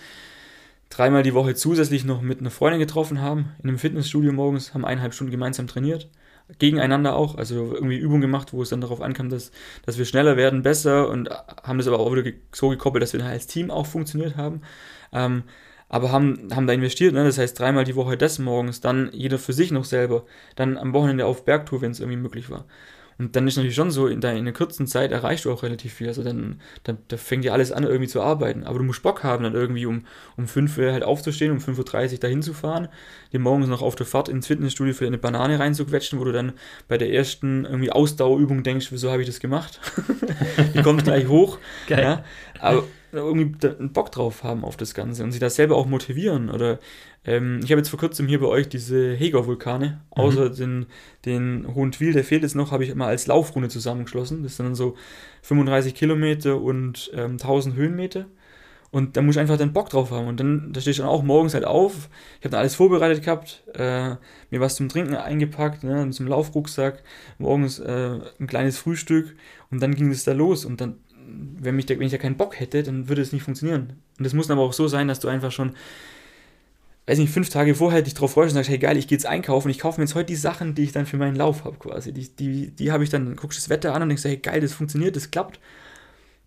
[0.89, 4.85] dreimal die Woche zusätzlich noch mit einer Freundin getroffen haben, in einem Fitnessstudio morgens, haben
[4.85, 6.09] eineinhalb Stunden gemeinsam trainiert
[6.59, 9.51] gegeneinander auch, also irgendwie Übungen gemacht, wo es dann darauf ankam, dass,
[9.85, 11.29] dass wir schneller werden, besser und
[11.63, 14.61] haben das aber auch wieder so gekoppelt, dass wir dann als Team auch funktioniert haben.
[15.11, 15.43] Ähm,
[15.87, 17.23] aber haben, haben da investiert, ne?
[17.23, 20.25] das heißt dreimal die Woche des Morgens, dann jeder für sich noch selber,
[20.55, 22.65] dann am Wochenende auf Bergtour, wenn es irgendwie möglich war.
[23.17, 25.63] Und dann ist natürlich schon so, in, der, in einer kurzen Zeit erreichst du auch
[25.63, 26.07] relativ viel.
[26.07, 28.63] Also dann, dann da fängt ja alles an, irgendwie zu arbeiten.
[28.65, 30.05] Aber du musst Bock haben, dann irgendwie um,
[30.35, 32.89] um 5 Uhr halt aufzustehen, um 5.30 Uhr dahin zu fahren,
[33.31, 36.53] dir morgens noch auf der Fahrt ins Fitnessstudio für eine Banane reinzuquetschen, wo du dann
[36.87, 39.79] bei der ersten irgendwie Ausdauerübung denkst, wieso habe ich das gemacht?
[40.73, 41.59] Die kommt gleich hoch.
[41.87, 42.03] Geil.
[42.03, 42.23] Ja?
[42.59, 42.83] Aber
[43.21, 46.49] irgendwie einen Bock drauf haben auf das Ganze und sich das selber auch motivieren.
[46.49, 46.79] Oder
[47.25, 49.97] ähm, ich habe jetzt vor kurzem hier bei euch diese Heger-Vulkane, mhm.
[50.09, 50.85] außer den,
[51.25, 54.43] den Hohen Twil, der fehlt jetzt noch, habe ich mal als Laufrunde zusammengeschlossen.
[54.43, 54.95] Das sind dann so
[55.43, 58.25] 35 Kilometer und ähm, 1000 Höhenmeter.
[58.95, 60.27] Und da muss ich einfach den Bock drauf haben.
[60.27, 62.09] Und dann, da stehe ich dann auch morgens halt auf.
[62.39, 64.11] Ich habe dann alles vorbereitet gehabt, äh,
[64.51, 67.03] mir was zum Trinken eingepackt, ne, zum Laufrucksack,
[67.37, 69.35] morgens äh, ein kleines Frühstück
[69.69, 70.63] und dann ging es da los.
[70.63, 70.99] Und dann
[71.59, 73.93] wenn, mich, wenn ich da keinen Bock hätte, dann würde es nicht funktionieren.
[74.17, 75.73] Und das muss aber auch so sein, dass du einfach schon,
[77.07, 79.25] weiß nicht, fünf Tage vorher dich drauf freust und sagst, hey geil, ich gehe jetzt
[79.25, 81.77] einkaufen, ich kaufe mir jetzt heute die Sachen, die ich dann für meinen Lauf habe
[81.77, 82.11] quasi.
[82.11, 84.73] Die, die, die habe ich dann, guckst das Wetter an und denkst, hey geil, das
[84.73, 85.59] funktioniert, das klappt.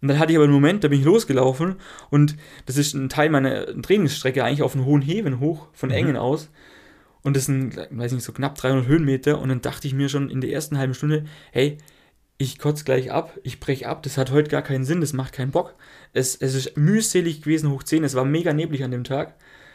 [0.01, 1.77] Und dann hatte ich aber einen Moment, da bin ich losgelaufen
[2.11, 2.37] und
[2.67, 5.95] das ist ein Teil meiner Trainingsstrecke eigentlich auf einen hohen Heben hoch, von Mhm.
[5.97, 6.51] Engen aus.
[7.23, 9.41] Und das sind, weiß nicht, so knapp 300 Höhenmeter.
[9.41, 11.77] Und dann dachte ich mir schon in der ersten halben Stunde, hey,
[12.39, 15.33] ich kotze gleich ab, ich breche ab, das hat heute gar keinen Sinn, das macht
[15.33, 15.75] keinen Bock.
[16.13, 19.35] Es, es ist mühselig gewesen hoch 10, es war mega neblig an dem Tag.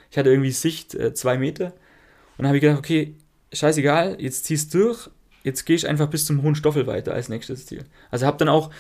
[0.10, 1.68] Ich hatte irgendwie Sicht äh, zwei Meter.
[1.68, 3.16] Und dann habe ich gedacht, okay,
[3.52, 5.10] scheißegal, jetzt ziehst du durch,
[5.44, 7.84] jetzt gehe ich einfach bis zum hohen Stoffel weiter als nächstes Ziel.
[8.10, 8.72] Also habe dann auch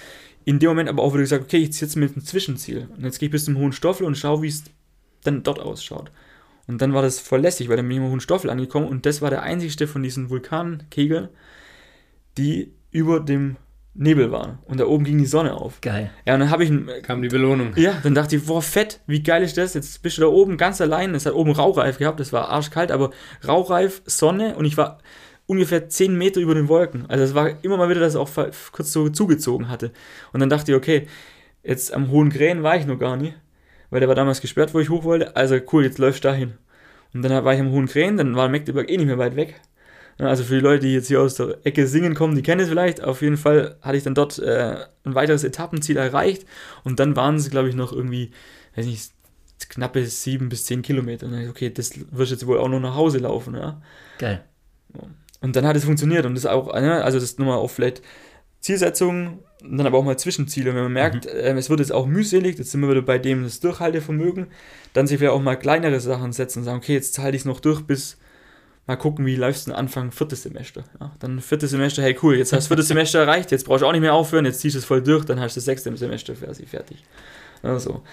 [0.45, 2.87] in dem Moment aber auch wieder gesagt, okay, ich ziehe jetzt mit einem Zwischenziel.
[2.95, 4.63] Und jetzt gehe ich bis zum hohen Stoffel und schaue, wie es
[5.23, 6.11] dann dort ausschaut.
[6.67, 9.05] Und dann war das voll lässig, weil dann bin ich im hohen Stoffel angekommen und
[9.05, 11.27] das war der einzigste von diesen Vulkankegeln,
[12.37, 13.57] die über dem
[13.95, 14.59] Nebel waren.
[14.65, 15.81] Und da oben ging die Sonne auf.
[15.81, 16.09] Geil.
[16.25, 17.73] Ja, und dann habe ich einen Kam die Belohnung.
[17.75, 19.75] ja, dann dachte ich, boah, fett, wie geil ist das?
[19.75, 21.13] Jetzt bist du da oben ganz allein.
[21.13, 23.11] Es hat oben Rauchreif gehabt, es war arschkalt, aber
[23.47, 24.99] Rauchreif, Sonne und ich war
[25.45, 27.05] ungefähr 10 Meter über den Wolken.
[27.07, 28.29] Also es war immer mal wieder, dass es auch
[28.71, 29.91] kurz so zugezogen hatte.
[30.31, 31.07] Und dann dachte ich, okay,
[31.63, 33.35] jetzt am Hohen Krähen war ich noch gar nicht,
[33.89, 35.35] weil der war damals gesperrt, wo ich hoch wollte.
[35.35, 36.53] Also cool, jetzt läufst du dahin.
[37.13, 39.61] Und dann war ich am Hohen Krähen, dann war Magdeburg eh nicht mehr weit weg.
[40.17, 42.69] Also für die Leute, die jetzt hier aus der Ecke singen kommen, die kennen es
[42.69, 43.03] vielleicht.
[43.03, 46.45] Auf jeden Fall hatte ich dann dort äh, ein weiteres Etappenziel erreicht
[46.83, 48.31] und dann waren es, glaube ich, noch irgendwie,
[48.75, 49.11] weiß nicht,
[49.69, 51.25] knappe sieben bis zehn Kilometer.
[51.25, 53.55] Und dann dachte ich, okay, das wirst du jetzt wohl auch noch nach Hause laufen.
[53.55, 53.81] Ja?
[54.19, 54.43] Geil.
[55.41, 58.01] Und dann hat es funktioniert und das auch, ne, also das nochmal auf vielleicht
[58.59, 60.69] Zielsetzungen und dann aber auch mal Zwischenziele.
[60.69, 63.19] Und wenn man merkt, ähm, es wird jetzt auch mühselig, jetzt sind wir wieder bei
[63.19, 64.47] dem das Durchhaltevermögen,
[64.93, 67.45] dann sich vielleicht auch mal kleinere Sachen setzen und sagen, okay, jetzt halte ich es
[67.45, 68.17] noch durch bis
[68.87, 70.83] mal gucken, wie läufst du denn Anfang viertes Semester.
[70.99, 73.87] Ja, dann viertes Semester, hey cool, jetzt hast du viertes Semester erreicht, jetzt brauchst du
[73.87, 75.95] auch nicht mehr aufhören, jetzt ziehst du es voll durch, dann hast du das sechste
[75.95, 77.03] Semester quasi fertig.
[77.63, 78.03] Ja, so.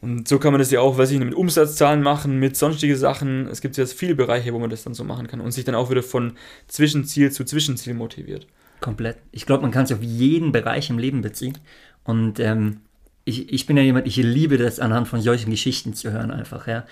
[0.00, 2.96] Und so kann man das ja auch, weiß ich nicht, mit Umsatzzahlen machen, mit sonstige
[2.96, 3.46] Sachen.
[3.46, 5.76] Es gibt jetzt viele Bereiche, wo man das dann so machen kann und sich dann
[5.76, 6.32] auch wieder von
[6.66, 8.48] Zwischenziel zu Zwischenziel motiviert.
[8.80, 9.18] Komplett.
[9.30, 11.56] Ich glaube, man kann es auf jeden Bereich im Leben beziehen.
[12.02, 12.80] Und ähm,
[13.24, 16.66] ich, ich bin ja jemand, ich liebe das anhand von solchen Geschichten zu hören, einfach,
[16.66, 16.84] ja.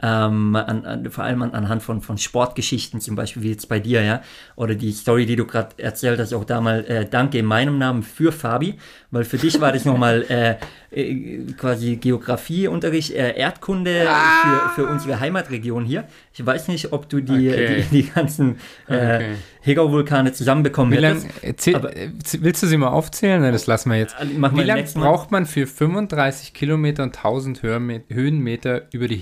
[0.00, 3.80] Ähm, an, an, vor allem an, anhand von, von Sportgeschichten, zum Beispiel wie jetzt bei
[3.80, 4.22] dir, ja.
[4.54, 7.78] Oder die Story, die du gerade erzählt hast, auch da mal äh, Danke in meinem
[7.78, 8.74] Namen für Fabi,
[9.10, 10.56] weil für dich war das nochmal äh,
[10.92, 14.06] äh, quasi Geografieunterricht, äh, Erdkunde
[14.42, 16.04] für, für unsere Heimatregion hier.
[16.32, 17.84] Ich weiß nicht, ob du die, Okay.
[17.90, 18.56] die, die ganzen
[18.88, 19.34] äh, Okay.
[19.62, 21.66] Hegau-Vulkane zusammenbekommen Wie hättest.
[21.66, 23.42] lang, aber- äh, willst du sie mal aufzählen?
[23.42, 24.14] Nein, das lassen wir jetzt.
[24.20, 29.16] Wir Wie lange braucht man für 35 Kilometer und 1000 Höhenme- Höhenmeter über die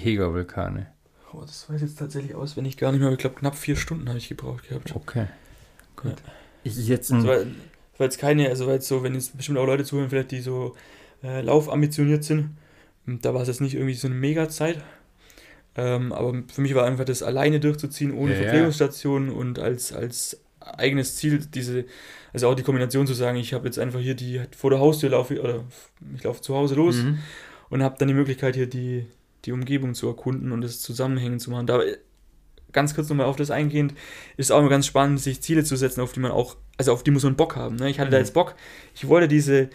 [0.74, 0.86] Heger-Vulkane?
[1.32, 3.10] Oh, das weiß ich jetzt tatsächlich auswendig gar nicht mehr.
[3.12, 4.94] Ich glaube, knapp vier Stunden habe ich gebraucht gehabt.
[4.94, 5.26] Okay.
[6.64, 7.46] Ist es jetzt ein, So, weil,
[7.98, 10.40] weil jetzt keine, also weil jetzt so, wenn jetzt bestimmt auch Leute zuhören, vielleicht die
[10.40, 10.74] so
[11.22, 12.56] äh, laufambitioniert sind,
[13.06, 14.82] ähm, da war es jetzt nicht irgendwie so eine Mega-Zeit.
[15.76, 18.42] Ähm, aber für mich war einfach das alleine durchzuziehen, ohne Ja, ja.
[18.44, 21.84] Verpflegungsstation und als, als eigenes Ziel, diese,
[22.32, 25.10] also auch die Kombination zu sagen, ich habe jetzt einfach hier die vor der Haustür
[25.10, 25.64] laufe ich- oder
[26.14, 27.18] ich laufe zu Hause los Mhm.
[27.68, 29.06] und habe dann die Möglichkeit hier die,
[29.46, 31.66] die Umgebung zu erkunden und das Zusammenhängen zu machen.
[31.66, 31.80] Da
[32.72, 33.94] ganz kurz nochmal auf das eingehend,
[34.36, 37.02] ist auch immer ganz spannend, sich Ziele zu setzen, auf die man auch, also auf
[37.02, 37.76] die muss man Bock haben.
[37.76, 37.88] Ne?
[37.88, 38.22] Ich hatte da Mhm.
[38.22, 38.54] jetzt Bock,
[38.94, 39.68] ich wollte diese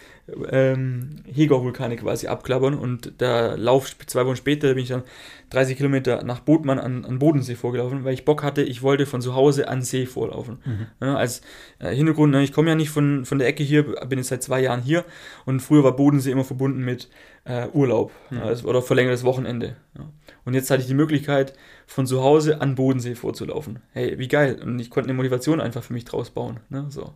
[0.50, 5.02] ähm, Hegau-Vulkane quasi abklappern und da lauf zwei Wochen später bin ich dann
[5.50, 9.20] 30 Kilometer nach Bodmann an, an Bodensee vorgelaufen, weil ich Bock hatte, ich wollte von
[9.20, 10.58] zu Hause an See vorlaufen.
[10.64, 10.86] Mhm.
[11.00, 11.42] Ja, als
[11.80, 14.42] äh, Hintergrund, ne, ich komme ja nicht von, von der Ecke hier, bin jetzt seit
[14.42, 15.04] zwei Jahren hier
[15.44, 17.08] und früher war Bodensee immer verbunden mit
[17.44, 18.36] äh, Urlaub Mhm.
[18.38, 19.76] ja, also, oder verlängertes Wochenende.
[19.98, 20.08] Ja.
[20.44, 21.52] Und jetzt hatte ich die Möglichkeit,
[21.86, 23.80] von zu Hause an Bodensee vorzulaufen.
[23.92, 24.58] Hey, wie geil.
[24.62, 26.60] Und ich konnte eine Motivation einfach für mich draus bauen.
[26.70, 26.86] Ne?
[26.92, 27.14] So.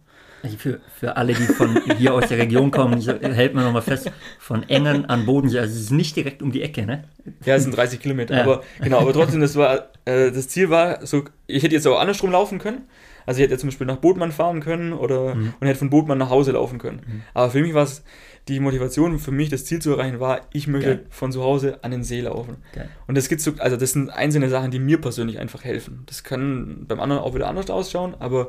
[0.58, 4.12] Für, für alle, die von hier aus der Region kommen, ich, hält man nochmal fest,
[4.38, 7.02] von Engen an Bodensee, also es ist nicht direkt um die Ecke, ne?
[7.44, 8.36] Ja, es sind 30 Kilometer.
[8.36, 8.42] Ja.
[8.44, 11.98] Aber genau, aber trotzdem, das war, äh, das Ziel war, so, ich hätte jetzt auch
[11.98, 12.82] andersrum laufen können.
[13.24, 15.54] Also ich hätte jetzt zum Beispiel nach Bodmann fahren können oder Mhm.
[15.58, 17.00] und hätte von Bodmann nach Hause laufen können.
[17.04, 17.22] Mhm.
[17.34, 18.04] Aber für mich war es
[18.46, 21.06] die Motivation, für mich das Ziel zu erreichen, war, ich möchte Geil.
[21.10, 22.58] von zu Hause an den See laufen.
[22.72, 22.88] Geil.
[23.08, 26.04] Und das gibt so, also das sind einzelne Sachen, die mir persönlich einfach helfen.
[26.06, 28.46] Das kann beim anderen auch wieder anders ausschauen, aber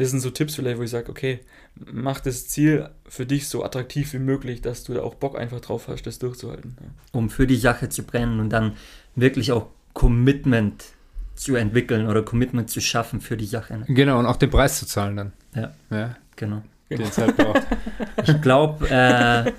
[0.00, 1.40] das sind so Tipps vielleicht, wo ich sage, okay,
[1.92, 5.60] mach das Ziel für dich so attraktiv wie möglich, dass du da auch Bock einfach
[5.60, 6.76] drauf hast, das durchzuhalten.
[6.80, 6.86] Ja.
[7.12, 8.76] Um für die Sache zu brennen und dann
[9.14, 10.84] wirklich auch Commitment
[11.34, 13.78] zu entwickeln oder Commitment zu schaffen für die Sache.
[13.78, 13.84] Ne?
[13.88, 15.32] Genau, und auch den Preis zu zahlen dann.
[15.54, 15.74] Ja.
[15.90, 16.62] Ja, Genau.
[16.90, 17.62] den es halt braucht.
[18.26, 19.50] Ich glaube, äh,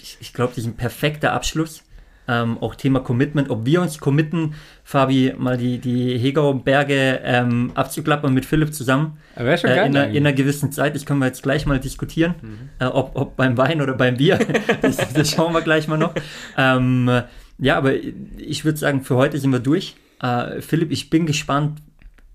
[0.00, 1.82] ich, ich glaube, das ist ein perfekter Abschluss.
[2.26, 8.32] Ähm, auch Thema Commitment, ob wir uns committen, Fabi, mal die, die Hegau-Berge ähm, abzuklappern
[8.32, 9.86] mit Philipp zusammen wäre schon äh, geil.
[9.88, 10.94] in, einer, in einer gewissen Zeit.
[10.94, 12.68] Das können wir jetzt gleich mal diskutieren, Mhm.
[12.78, 14.38] äh, ob, ob beim Wein oder beim Bier.
[14.82, 16.14] das, das schauen wir gleich mal noch.
[16.56, 17.10] Ähm,
[17.58, 17.92] ja, aber
[18.38, 19.96] ich würde sagen, für heute sind wir durch.
[20.22, 21.80] Äh, Philipp, ich bin gespannt,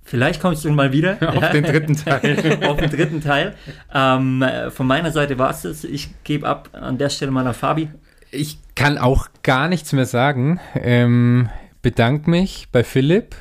[0.03, 1.17] Vielleicht kommst du mal wieder.
[1.21, 2.59] Auf den dritten Teil.
[2.67, 3.53] Auf den dritten Teil.
[3.93, 5.83] Ähm, äh, von meiner Seite war es das.
[5.83, 7.89] Ich gebe ab an der Stelle mal an Fabi.
[8.31, 10.59] Ich kann auch gar nichts mehr sagen.
[10.75, 11.49] Ähm,
[11.81, 13.35] bedanke mich bei Philipp.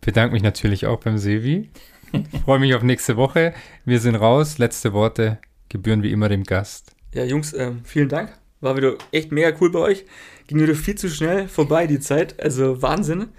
[0.00, 1.68] Bedanke mich natürlich auch beim Sevi.
[2.44, 3.54] Freue mich auf nächste Woche.
[3.84, 4.58] Wir sind raus.
[4.58, 5.38] Letzte Worte
[5.68, 6.94] gebühren wie immer dem Gast.
[7.12, 8.38] Ja, Jungs, ähm, vielen Dank.
[8.60, 10.04] War wieder echt mega cool bei euch.
[10.46, 12.40] Ging wieder viel zu schnell vorbei die Zeit.
[12.40, 13.30] Also Wahnsinn.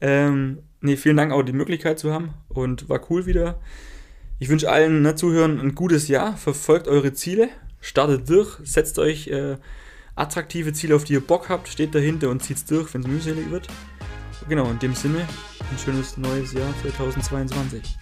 [0.00, 3.60] Ähm, nee, vielen Dank auch die Möglichkeit zu haben und war cool wieder.
[4.40, 6.36] Ich wünsche allen ne, Zuhörern ein gutes Jahr.
[6.38, 7.50] Verfolgt eure Ziele,
[7.80, 9.58] startet durch, setzt euch äh,
[10.18, 13.50] attraktive Ziele, auf die ihr Bock habt, steht dahinter und zieht's durch, wenn es mühselig
[13.50, 13.68] wird.
[14.48, 17.98] Genau, in dem Sinne, ein schönes neues Jahr 2022.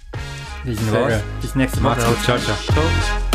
[0.64, 1.12] Wir sind raus.
[1.40, 1.88] Bis nächste Woche.
[1.90, 2.22] Macht's gut.
[2.24, 2.56] Ciao, ciao.
[2.56, 3.25] Ciao.